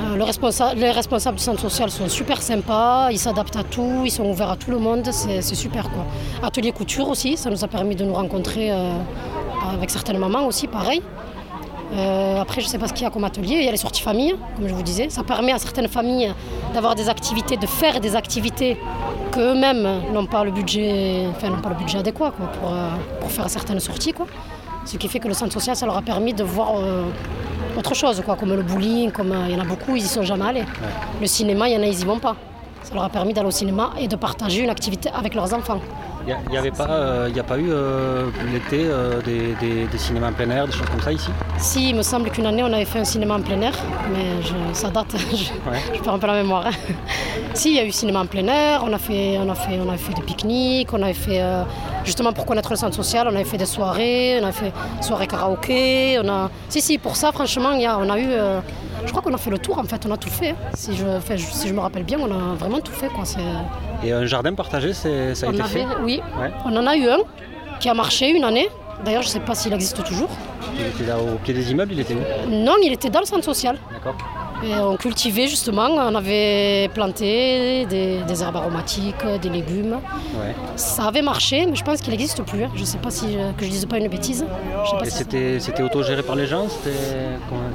Euh, 0.00 0.16
le 0.16 0.24
responsa- 0.24 0.74
les 0.74 0.90
responsables 0.90 1.36
du 1.36 1.42
centre 1.42 1.60
social 1.60 1.90
sont 1.90 2.08
super 2.08 2.40
sympas, 2.42 3.10
ils 3.10 3.18
s'adaptent 3.18 3.56
à 3.56 3.64
tout, 3.64 4.02
ils 4.04 4.10
sont 4.10 4.24
ouverts 4.24 4.50
à 4.50 4.56
tout 4.56 4.70
le 4.70 4.78
monde, 4.78 5.06
c'est 5.12 5.42
c'est 5.42 5.54
super 5.54 5.90
quoi. 5.90 6.06
Atelier 6.42 6.72
couture 6.72 7.08
aussi, 7.08 7.36
ça 7.36 7.50
nous 7.50 7.62
a 7.64 7.68
permis 7.68 7.94
de 7.96 8.04
nous 8.04 8.14
rencontrer 8.14 8.70
euh, 8.72 8.92
avec 9.74 9.90
certaines 9.90 10.16
mamans 10.18 10.46
aussi, 10.46 10.66
pareil. 10.68 11.02
Euh, 11.92 12.40
après, 12.40 12.60
je 12.60 12.66
ne 12.66 12.70
sais 12.70 12.78
pas 12.78 12.86
ce 12.86 12.92
qu'il 12.92 13.02
y 13.02 13.06
a 13.06 13.10
comme 13.10 13.24
atelier, 13.24 13.56
il 13.56 13.64
y 13.64 13.68
a 13.68 13.70
les 13.70 13.76
sorties 13.76 14.02
famille, 14.02 14.34
comme 14.56 14.68
je 14.68 14.74
vous 14.74 14.82
disais. 14.82 15.08
Ça 15.10 15.22
permet 15.22 15.52
à 15.52 15.58
certaines 15.58 15.88
familles 15.88 16.32
d'avoir 16.72 16.94
des 16.94 17.08
activités, 17.08 17.56
de 17.56 17.66
faire 17.66 18.00
des 18.00 18.14
activités 18.14 18.76
qu'eux-mêmes 19.32 19.88
n'ont 20.12 20.26
pas 20.26 20.44
le 20.44 20.50
budget, 20.50 21.26
enfin, 21.30 21.50
n'ont 21.50 21.60
pas 21.60 21.70
le 21.70 21.76
budget 21.76 21.98
adéquat 21.98 22.32
quoi, 22.36 22.46
pour, 22.46 22.72
euh, 22.72 22.90
pour 23.20 23.30
faire 23.30 23.48
certaines 23.48 23.80
sorties. 23.80 24.12
Quoi. 24.12 24.26
Ce 24.84 24.96
qui 24.96 25.08
fait 25.08 25.18
que 25.18 25.28
le 25.28 25.34
centre 25.34 25.52
social, 25.52 25.76
ça 25.76 25.86
leur 25.86 25.96
a 25.96 26.02
permis 26.02 26.32
de 26.32 26.44
voir 26.44 26.74
euh, 26.76 27.04
autre 27.78 27.94
chose, 27.94 28.22
quoi, 28.24 28.36
comme 28.36 28.54
le 28.54 28.62
bowling, 28.62 29.10
comme 29.10 29.32
euh, 29.32 29.46
il 29.48 29.52
y 29.52 29.56
en 29.56 29.60
a 29.60 29.64
beaucoup, 29.64 29.96
ils 29.96 30.04
y 30.04 30.08
sont 30.08 30.22
jamais 30.22 30.46
allés. 30.46 30.64
Le 31.20 31.26
cinéma, 31.26 31.68
il 31.68 31.74
y 31.74 31.76
en 31.76 31.82
a, 31.82 31.86
ils 31.86 32.00
y 32.00 32.04
vont 32.04 32.18
pas. 32.18 32.36
Ça 32.82 32.94
leur 32.94 33.04
a 33.04 33.08
permis 33.08 33.34
d'aller 33.34 33.48
au 33.48 33.52
cinéma 33.52 33.90
et 33.98 34.08
de 34.08 34.16
partager 34.16 34.62
une 34.62 34.70
activité 34.70 35.10
avec 35.14 35.34
leurs 35.34 35.52
enfants. 35.52 35.80
Il 36.46 36.50
n'y 36.52 36.58
avait 36.58 36.70
pas, 36.70 36.88
euh, 36.88 37.30
y 37.34 37.40
a 37.40 37.42
pas 37.42 37.58
eu 37.58 37.68
euh, 37.70 38.26
l'été 38.52 38.84
euh, 38.84 39.20
des, 39.22 39.54
des- 39.60 39.86
des 39.86 39.98
cinémas 39.98 40.28
en 40.30 40.32
plein 40.32 40.50
air, 40.50 40.66
des 40.66 40.72
choses 40.72 40.88
comme 40.88 41.00
ça 41.00 41.12
ici? 41.12 41.30
Si, 41.58 41.90
il 41.90 41.96
me 41.96 42.02
semble 42.02 42.30
qu'une 42.30 42.46
année, 42.46 42.62
on 42.62 42.72
avait 42.72 42.84
fait 42.84 42.98
un 43.00 43.04
cinéma 43.04 43.34
en 43.36 43.40
plein 43.40 43.60
air, 43.60 43.72
mais 44.12 44.42
je- 44.42 44.74
ça 44.74 44.88
date, 44.90 45.14
je, 45.30 45.36
je 45.96 46.00
perds 46.02 46.14
un 46.14 46.18
peu 46.18 46.26
la 46.26 46.34
mémoire. 46.34 46.66
hein. 46.66 46.94
si, 47.54 47.70
il 47.70 47.76
y 47.76 47.80
a 47.80 47.84
eu 47.84 47.90
cinéma 47.92 48.20
en 48.20 48.26
plein 48.26 48.46
air, 48.46 48.82
on 48.86 48.92
a 48.92 48.98
fait, 48.98 49.38
on 49.38 49.48
a 49.50 49.54
fait, 49.54 49.78
on 49.84 49.90
a 49.90 49.96
fait 49.96 50.14
des 50.14 50.22
pique-niques, 50.22 50.92
on 50.92 51.02
avait 51.02 51.14
fait, 51.14 51.42
justement 52.04 52.32
pour 52.32 52.46
connaître 52.46 52.70
le 52.70 52.76
centre 52.76 52.94
social, 52.94 53.26
on 53.30 53.34
avait 53.34 53.44
fait 53.44 53.58
des 53.58 53.66
soirées, 53.66 54.38
on 54.42 54.46
a 54.46 54.52
fait 54.52 54.72
soirées 55.00 55.26
karaoké, 55.26 56.18
on 56.22 56.28
a... 56.28 56.50
Si, 56.68 56.80
si, 56.80 56.98
pour 56.98 57.16
ça, 57.16 57.32
franchement, 57.32 57.72
il 57.72 57.82
y 57.82 57.86
a, 57.86 57.98
on 57.98 58.08
a 58.10 58.18
eu... 58.18 58.30
je 59.04 59.10
crois 59.10 59.22
qu'on 59.22 59.34
a 59.34 59.38
fait 59.38 59.50
le 59.50 59.58
tour, 59.58 59.78
en 59.78 59.84
fait, 59.84 60.04
on 60.06 60.10
a 60.12 60.16
tout 60.16 60.28
fait. 60.30 60.50
hein. 60.50 60.54
Si 60.74 60.96
je, 60.96 61.04
enfin, 61.06 61.36
je- 61.36 61.44
si 61.44 61.68
je 61.68 61.72
me 61.74 61.80
rappelle 61.80 62.04
bien, 62.04 62.18
on 62.20 62.30
a 62.30 62.54
vraiment 62.54 62.80
tout 62.80 62.92
fait, 62.92 63.08
quoi. 63.08 63.24
Et 64.04 64.12
un 64.12 64.26
jardin 64.26 64.54
partagé, 64.54 64.92
ça 64.92 65.08
a 65.08 65.12
on 65.48 65.52
été 65.52 65.60
avait- 65.62 65.68
fait 65.80 65.86
Oui, 66.02 66.20
Ouais. 66.40 66.50
on 66.64 66.76
en 66.76 66.86
a 66.86 66.96
eu 66.96 67.08
un 67.08 67.18
qui 67.80 67.88
a 67.88 67.94
marché 67.94 68.30
une 68.30 68.44
année. 68.44 68.68
D'ailleurs, 69.04 69.22
je 69.22 69.28
ne 69.28 69.32
sais 69.32 69.40
pas 69.40 69.54
s'il 69.54 69.72
existe 69.72 70.02
toujours. 70.04 70.28
Il 70.78 70.86
était 70.86 71.04
là 71.06 71.18
au 71.18 71.36
pied 71.42 71.54
des 71.54 71.70
immeubles, 71.70 71.92
il 71.92 72.00
était 72.00 72.14
où? 72.14 72.18
Non, 72.50 72.74
il 72.82 72.92
était 72.92 73.08
dans 73.10 73.20
le 73.20 73.26
centre 73.26 73.44
social. 73.44 73.78
D'accord. 73.92 74.14
Et 74.62 74.74
on 74.74 74.96
cultivait 74.96 75.46
justement, 75.46 75.88
on 75.90 76.14
avait 76.14 76.88
planté 76.92 77.86
des, 77.86 78.18
des 78.26 78.42
herbes 78.42 78.56
aromatiques, 78.56 79.24
des 79.40 79.48
légumes. 79.48 79.94
Ouais. 80.38 80.54
Ça 80.76 81.04
avait 81.04 81.22
marché, 81.22 81.64
mais 81.66 81.74
je 81.76 81.82
pense 81.82 82.00
qu'il 82.02 82.10
n'existe 82.10 82.42
plus. 82.42 82.64
hein. 82.64 82.70
Je 82.74 82.80
ne 82.80 82.84
sais 82.86 82.98
pas 82.98 83.10
si 83.10 83.36
euh, 83.38 83.52
que 83.56 83.64
je 83.64 83.70
dise 83.70 83.86
pas 83.86 83.96
une 83.96 84.08
bêtise. 84.08 84.44
Je 84.84 84.90
sais 84.90 84.96
pas 84.98 85.06
Et 85.06 85.10
si- 85.10 85.16
c'était 85.18 85.60
c'était 85.60 85.82
autogéré 85.82 86.22
par 86.22 86.36
les 86.36 86.46
gens 86.46 86.66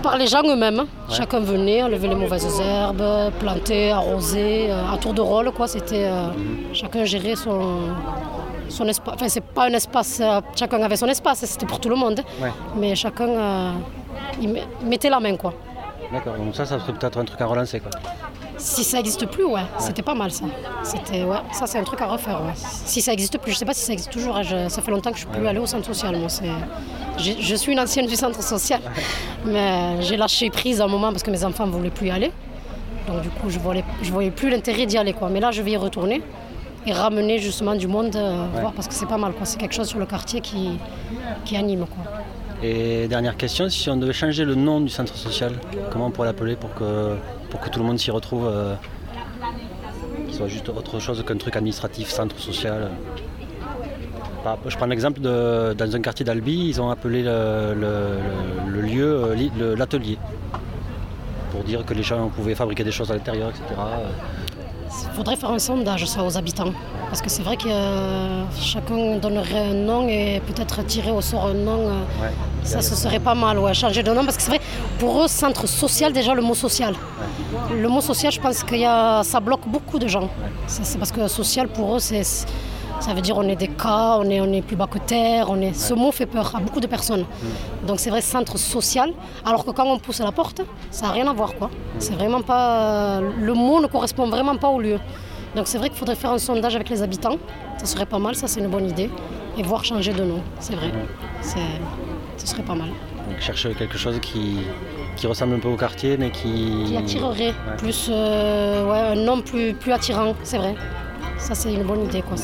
Par 0.04 0.18
les 0.18 0.28
gens 0.28 0.44
eux-mêmes. 0.44 0.80
hein. 0.82 0.88
Ouais. 1.10 1.16
Chacun 1.16 1.40
venait, 1.40 1.82
enlevait 1.82 2.08
les 2.08 2.16
mauvaises 2.16 2.60
herbes, 2.62 3.32
plantait, 3.40 3.90
arrosait, 3.90 4.68
euh, 4.70 4.94
à 4.94 4.98
tour 4.98 5.14
de 5.14 5.22
rôle 5.22 5.52
quoi. 5.52 5.68
C'était 5.68 6.06
euh, 6.06 6.28
chacun 6.74 7.04
gérait 7.06 7.36
son 7.36 7.78
son 8.70 8.88
espace. 8.88 9.14
Enfin, 9.16 9.28
c'est 9.30 9.44
pas 9.44 9.66
un 9.66 9.74
espace. 9.74 10.20
euh, 10.22 10.42
chacun 10.56 10.82
avait 10.84 10.98
son 10.98 11.08
espace. 11.08 11.40
C'était 11.46 11.66
pour 11.66 11.80
tout 11.80 11.90
le 11.90 11.96
monde. 11.96 12.22
Ouais. 12.42 12.52
Mais 12.78 12.96
chacun 12.96 13.28
euh, 13.28 13.72
il 14.42 14.50
mettait 14.84 15.10
la 15.10 15.20
main 15.20 15.36
quoi. 15.36 15.54
D'accord, 16.12 16.36
donc 16.36 16.56
ça, 16.56 16.66
ça 16.66 16.80
serait 16.80 16.94
peut-être 16.94 17.18
un 17.18 17.26
truc 17.26 17.42
à 17.42 17.46
relancer 17.46 17.80
quoi. 17.80 17.92
Si 18.58 18.84
ça 18.86 18.98
n'existe 18.98 19.26
plus, 19.26 19.44
ouais, 19.44 19.62
c'était 19.80 20.02
pas 20.02 20.14
mal 20.16 20.32
ça. 20.32 20.46
C'était 20.84 21.24
ouais, 21.24 21.38
ça 21.52 21.68
c'est 21.68 21.78
un 21.80 21.84
truc 21.84 22.02
à 22.02 22.06
refaire. 22.08 22.42
Ouais. 22.42 22.54
Si 22.56 23.02
ça 23.02 23.12
n'existe 23.12 23.38
plus, 23.38 23.52
je 23.52 23.58
sais 23.58 23.66
pas 23.66 23.74
si 23.74 23.82
ça 23.86 23.92
existe 23.94 24.12
toujours. 24.12 24.38
hein, 24.38 24.44
je- 24.44 24.70
ça 24.70 24.82
fait 24.82 24.92
longtemps 24.92 25.10
que 25.12 25.18
je 25.18 25.22
suis 25.24 25.30
plus 25.32 25.46
allée 25.48 25.60
au 25.60 25.66
centre 25.66 25.86
social. 25.86 26.16
Moi, 26.18 26.30
c'est, 26.30 26.50
j'ai- 27.18 27.42
je 27.42 27.56
suis 27.56 27.74
une 27.74 27.80
ancienne 27.80 28.06
du 28.08 28.16
centre 28.16 28.42
social, 28.42 28.80
mais 29.46 30.02
j'ai 30.02 30.16
lâché 30.16 30.50
prise 30.50 30.80
à 30.80 30.86
un 30.86 30.88
moment 30.88 31.12
parce 31.12 31.24
que 31.24 31.32
mes 31.32 31.44
enfants 31.44 31.68
ne 31.68 31.72
voulaient 31.72 31.90
plus 31.90 32.08
y 32.08 32.12
aller. 32.12 32.32
Donc 33.08 33.22
du 33.22 33.30
coup, 33.30 33.50
je 33.50 33.60
voyais, 33.60 33.84
je 34.02 34.12
voyais 34.12 34.32
plus 34.32 34.50
l'intérêt 34.50 34.86
d'y 34.86 34.98
aller 34.98 35.14
quoi. 35.14 35.30
Mais 35.30 35.40
là, 35.40 35.52
je 35.52 35.62
vais 35.62 35.72
y 35.72 35.78
retourner 35.78 36.22
et 36.88 36.94
ramener 36.94 37.40
justement 37.40 37.76
du 37.76 37.88
monde 37.88 38.16
euh, 38.16 38.46
voir 38.62 38.72
parce 38.72 38.88
que 38.88 38.94
c'est 38.94 39.06
pas 39.08 39.18
mal 39.18 39.34
quoi. 39.34 39.46
C'est 39.46 39.58
quelque 39.60 39.76
chose 39.76 39.88
sur 39.90 40.00
le 40.00 40.06
quartier 40.06 40.40
qui, 40.40 40.80
qui 41.44 41.58
anime 41.58 41.86
quoi. 41.88 42.12
Et 42.64 43.08
dernière 43.08 43.38
question, 43.38 43.70
si 43.70 43.90
on 43.90 43.98
devait 43.98 44.14
changer 44.14 44.46
le 44.46 44.56
nom 44.56 44.82
du 44.82 44.90
centre 44.90 45.16
social, 45.16 45.54
comment 45.92 46.08
on 46.08 46.12
pourrait 46.12 46.28
l'appeler 46.30 46.56
pour 46.56 46.74
que, 46.74 47.16
pour 47.50 47.60
que 47.60 47.70
tout 47.70 47.80
le 47.80 47.86
monde 47.86 48.00
s'y 48.00 48.12
retrouve 48.12 48.48
euh, 48.48 48.76
Qu'il 50.26 50.34
soit 50.34 50.48
juste 50.48 50.70
autre 50.70 51.00
chose 51.00 51.24
qu'un 51.28 51.38
truc 51.38 51.56
administratif, 51.56 52.10
centre 52.10 52.38
social 52.40 52.92
Par- 54.44 54.58
Je 54.68 54.76
prends 54.78 54.86
l'exemple 54.86 55.20
de 55.22 55.74
dans 55.74 55.96
un 55.96 56.02
quartier 56.02 56.26
d'Albi, 56.26 56.70
ils 56.70 56.82
ont 56.82 56.90
appelé 56.90 57.24
le, 57.24 58.82
lieu 58.82 59.24
euh, 59.62 59.76
l'atelier. 59.76 60.18
Pour 61.52 61.64
dire 61.64 61.86
que 61.86 61.94
les 61.94 62.04
gens 62.04 62.30
pouvaient 62.30 62.56
fabriquer 62.56 62.84
des 62.84 62.92
choses 62.92 63.12
à 63.12 63.16
l'intérieur, 63.16 63.50
etc. 63.50 63.64
Il 65.04 65.16
faudrait 65.16 65.36
faire 65.36 65.52
un 65.52 65.60
sondage 65.60 66.06
ça 66.06 66.24
aux 66.24 66.38
habitants. 66.38 66.72
Parce 67.10 67.22
que 67.22 67.30
c'est 67.30 67.44
vrai 67.44 67.56
que 67.56 67.68
euh, 67.70 68.44
chacun 68.60 69.18
donnerait 69.18 69.70
un 69.70 69.74
nom 69.74 70.08
et 70.08 70.42
peut-être 70.48 70.84
tirer 70.86 71.12
au 71.12 71.22
sort 71.22 71.46
un 71.48 71.54
nom. 71.54 71.88
euh, 71.88 71.92
Ouais. 72.22 72.32
Ça, 72.64 72.82
ce 72.82 72.96
serait 72.96 73.20
pas 73.20 73.36
mal, 73.36 73.60
ouais, 73.60 73.74
changer 73.74 74.02
de 74.02 74.12
nom. 74.12 74.24
Parce 74.26 74.38
que 74.38 74.42
c'est 74.44 74.50
vrai, 74.50 74.62
pour 75.00 75.24
eux, 75.24 75.28
centre 75.28 75.68
social, 75.68 76.12
déjà 76.14 76.34
le 76.34 76.42
mot 76.42 76.56
social. 76.56 76.96
Le 77.72 77.88
mot 77.88 78.02
social, 78.02 78.32
je 78.32 78.40
pense 78.42 78.64
que 78.64 78.76
ça 79.24 79.40
bloque 79.40 79.68
beaucoup 79.68 80.00
de 80.00 80.08
gens. 80.08 80.30
C'est 80.68 80.98
parce 80.98 81.12
que 81.12 81.28
social, 81.28 81.68
pour 81.68 81.96
eux, 81.96 82.00
c'est, 82.00 82.24
ça 83.06 83.14
veut 83.14 83.22
dire 83.22 83.38
on 83.38 83.48
est 83.48 83.56
des 83.56 83.68
cas, 83.68 84.18
on 84.20 84.28
est, 84.30 84.42
on 84.42 84.52
est 84.52 84.64
plus 84.64 84.76
bas 84.76 84.88
que 84.88 84.98
terre. 84.98 85.48
On 85.50 85.60
est... 85.62 85.74
Ce 85.74 85.94
mot 85.94 86.12
fait 86.12 86.26
peur 86.26 86.56
à 86.56 86.60
beaucoup 86.60 86.80
de 86.80 86.88
personnes. 86.88 87.26
Donc 87.88 88.00
c'est 88.00 88.10
vrai, 88.10 88.22
centre 88.22 88.58
social. 88.58 89.10
Alors 89.46 89.64
que 89.66 89.72
quand 89.72 89.86
on 89.86 90.00
pousse 90.00 90.22
à 90.22 90.26
la 90.26 90.32
porte, 90.32 90.62
ça 90.90 91.06
n'a 91.06 91.12
rien 91.12 91.28
à 91.28 91.34
voir. 91.34 91.54
quoi. 91.56 91.70
C'est 92.00 92.14
vraiment 92.14 92.42
pas. 92.42 93.22
Le 93.22 93.54
mot 93.54 93.80
ne 93.80 93.88
correspond 93.88 94.28
vraiment 94.28 94.56
pas 94.58 94.70
au 94.70 94.80
lieu. 94.80 95.00
Donc 95.56 95.68
c'est 95.68 95.78
vrai 95.78 95.90
qu'il 95.90 96.00
faudrait 96.00 96.16
faire 96.16 96.32
un 96.32 96.40
sondage 96.40 96.76
avec 96.76 96.90
les 96.90 97.02
habitants. 97.04 97.38
Ça 97.78 97.86
serait 97.86 98.06
pas 98.08 98.20
mal, 98.20 98.34
ça 98.36 98.48
c'est 98.48 98.60
une 98.60 98.70
bonne 98.76 98.90
idée. 98.90 99.10
Et 99.58 99.64
voir 99.64 99.86
changer 99.86 100.12
de 100.12 100.24
nom, 100.24 100.42
c'est 100.60 100.76
vrai. 100.76 100.90
C'est... 101.42 101.60
Ce 102.38 102.48
serait 102.48 102.64
pas 102.64 102.76
mal. 102.76 102.90
Donc 103.30 103.40
chercher 103.40 103.74
quelque 103.76 103.98
chose 103.98 104.20
qui, 104.20 104.58
qui 105.16 105.28
ressemble 105.28 105.54
un 105.56 105.60
peu 105.60 105.70
au 105.70 105.78
quartier, 105.78 106.18
mais 106.18 106.32
qui... 106.32 106.84
Qui 106.88 106.98
attirerait 106.98 107.54
Ouais. 107.68 107.78
plus, 107.78 108.10
euh, 108.12 108.86
ouais, 108.92 109.18
un 109.18 109.24
nom 109.24 109.42
plus, 109.42 109.74
plus 109.74 109.92
attirant, 109.94 110.34
c'est 110.44 110.58
vrai. 110.58 110.76
Ça 111.38 111.54
c'est 111.56 111.74
une 111.74 111.84
bonne 111.84 112.04
idée. 112.06 112.22
Quoi. 112.22 112.36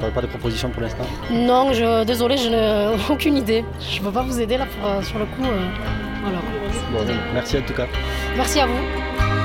C'est- 0.00 0.06
Pas, 0.06 0.10
pas 0.12 0.20
de 0.22 0.26
proposition 0.26 0.68
pour 0.70 0.82
l'instant 0.82 1.04
Non, 1.30 1.72
je, 1.72 2.04
désolé, 2.04 2.36
je 2.36 2.48
n'ai 2.48 2.96
aucune 3.10 3.36
idée. 3.36 3.64
Je 3.80 3.98
ne 4.00 4.04
peux 4.04 4.12
pas 4.12 4.22
vous 4.22 4.40
aider 4.40 4.56
là 4.58 4.66
pour, 4.66 4.88
euh, 4.90 5.02
sur 5.02 5.18
le 5.18 5.24
coup. 5.26 5.44
euh, 5.44 5.68
voilà. 6.22 6.38
Bon, 6.92 7.12
merci 7.34 7.58
en 7.58 7.62
tout 7.62 7.74
cas. 7.74 7.86
Merci 8.36 8.60
à 8.60 8.66
vous. 8.66 9.35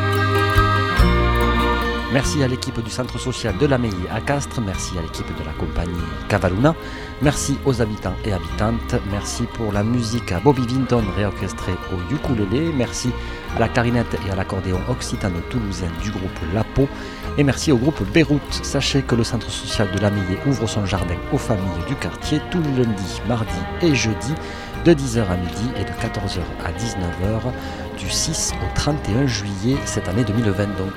Merci 2.13 2.43
à 2.43 2.47
l'équipe 2.49 2.77
du 2.83 2.89
centre 2.89 3.17
social 3.17 3.57
de 3.57 3.65
la 3.65 3.77
à 4.13 4.19
Castres, 4.19 4.59
merci 4.59 4.97
à 4.97 5.01
l'équipe 5.01 5.27
de 5.39 5.45
la 5.45 5.53
compagnie 5.53 5.93
Cavaluna, 6.27 6.75
merci 7.21 7.57
aux 7.63 7.81
habitants 7.81 8.15
et 8.25 8.33
habitantes, 8.33 8.95
merci 9.09 9.43
pour 9.53 9.71
la 9.71 9.81
musique 9.81 10.33
à 10.33 10.41
Bobby 10.41 10.67
Vinton 10.67 11.03
réorchestrée 11.15 11.71
au 11.93 12.13
ukulélé, 12.13 12.73
merci 12.75 13.11
à 13.55 13.59
la 13.59 13.69
clarinette 13.69 14.17
et 14.27 14.29
à 14.29 14.35
l'accordéon 14.35 14.81
occitano-toulousain 14.89 15.87
du 16.03 16.11
groupe 16.11 16.53
Lapo, 16.53 16.89
et 17.37 17.45
merci 17.45 17.71
au 17.71 17.77
groupe 17.77 18.03
Beyrouth. 18.11 18.59
Sachez 18.61 19.03
que 19.03 19.15
le 19.15 19.23
centre 19.23 19.49
social 19.49 19.87
de 19.91 19.99
la 19.99 20.11
ouvre 20.45 20.67
son 20.67 20.85
jardin 20.85 21.15
aux 21.31 21.37
familles 21.37 21.85
du 21.87 21.95
quartier 21.95 22.41
tous 22.51 22.61
les 22.61 22.83
lundis, 22.83 23.21
mardis 23.29 23.53
et 23.81 23.95
jeudis 23.95 24.35
de 24.83 24.93
10h 24.93 25.29
à 25.29 25.37
midi 25.37 25.69
et 25.77 25.83
de 25.83 25.91
14h 25.91 26.41
à 26.65 26.71
19h 26.71 27.53
du 28.01 28.09
6 28.09 28.53
au 28.55 28.75
31 28.75 29.27
juillet 29.27 29.77
cette 29.85 30.07
année 30.09 30.23
2020 30.23 30.77
donc. 30.77 30.93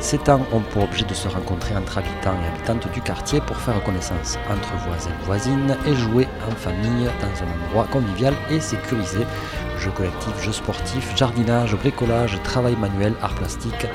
Ces 0.00 0.18
temps 0.18 0.44
ont 0.52 0.60
pour 0.60 0.82
objet 0.82 1.04
de 1.04 1.14
se 1.14 1.28
rencontrer 1.28 1.76
entre 1.76 1.98
habitants 1.98 2.34
et 2.42 2.48
habitantes 2.48 2.92
du 2.92 3.00
quartier 3.00 3.40
pour 3.40 3.56
faire 3.56 3.82
connaissance 3.84 4.36
entre 4.50 4.74
voisins 4.86 5.10
et 5.10 5.24
voisines 5.24 5.76
et 5.86 5.94
jouer 5.94 6.26
en 6.48 6.54
famille 6.56 7.08
dans 7.20 7.44
un 7.44 7.66
endroit 7.66 7.86
convivial 7.86 8.34
et 8.50 8.60
sécurisé. 8.60 9.20
Jeux 9.78 9.90
collectifs, 9.92 10.42
jeux 10.42 10.52
sportifs, 10.52 11.16
jardinage, 11.16 11.76
bricolage, 11.76 12.38
travail 12.42 12.76
manuel, 12.76 13.14
art 13.22 13.34
plastique. 13.34 13.86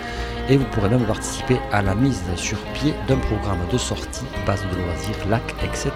Et 0.49 0.57
vous 0.57 0.65
pourrez 0.65 0.89
même 0.89 1.05
participer 1.05 1.59
à 1.71 1.81
la 1.81 1.95
mise 1.95 2.23
sur 2.35 2.57
pied 2.73 2.93
d'un 3.07 3.17
programme 3.17 3.59
de 3.71 3.77
sortie, 3.77 4.25
base 4.45 4.61
de 4.61 4.81
loisirs, 4.81 5.27
lacs, 5.29 5.55
etc. 5.63 5.91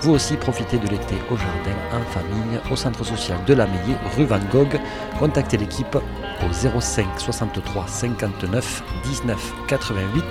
Vous 0.00 0.12
aussi 0.12 0.36
profitez 0.36 0.78
de 0.78 0.88
l'été 0.88 1.14
au 1.30 1.36
jardin, 1.36 1.76
en 1.92 2.02
famille, 2.10 2.58
au 2.70 2.76
centre 2.76 3.04
social 3.04 3.38
de 3.46 3.54
la 3.54 3.66
Meillie, 3.66 3.96
rue 4.16 4.24
Van 4.24 4.40
Gogh. 4.50 4.80
Contactez 5.18 5.56
l'équipe 5.56 5.94
au 5.96 6.80
05 6.80 7.06
63 7.18 7.86
59 7.86 8.82
19 9.04 9.52
88 9.68 10.24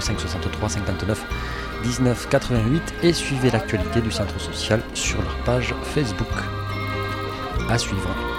05 0.00 0.20
63 0.20 0.68
59 0.68 1.24
19 1.84 2.28
88 2.28 2.94
et 3.02 3.12
suivez 3.12 3.50
l'actualité 3.50 4.00
du 4.00 4.10
centre 4.10 4.38
social 4.40 4.82
sur 4.94 5.22
leur 5.22 5.36
page 5.44 5.74
Facebook. 5.94 6.57
À 7.68 7.76
suivre. 7.76 8.37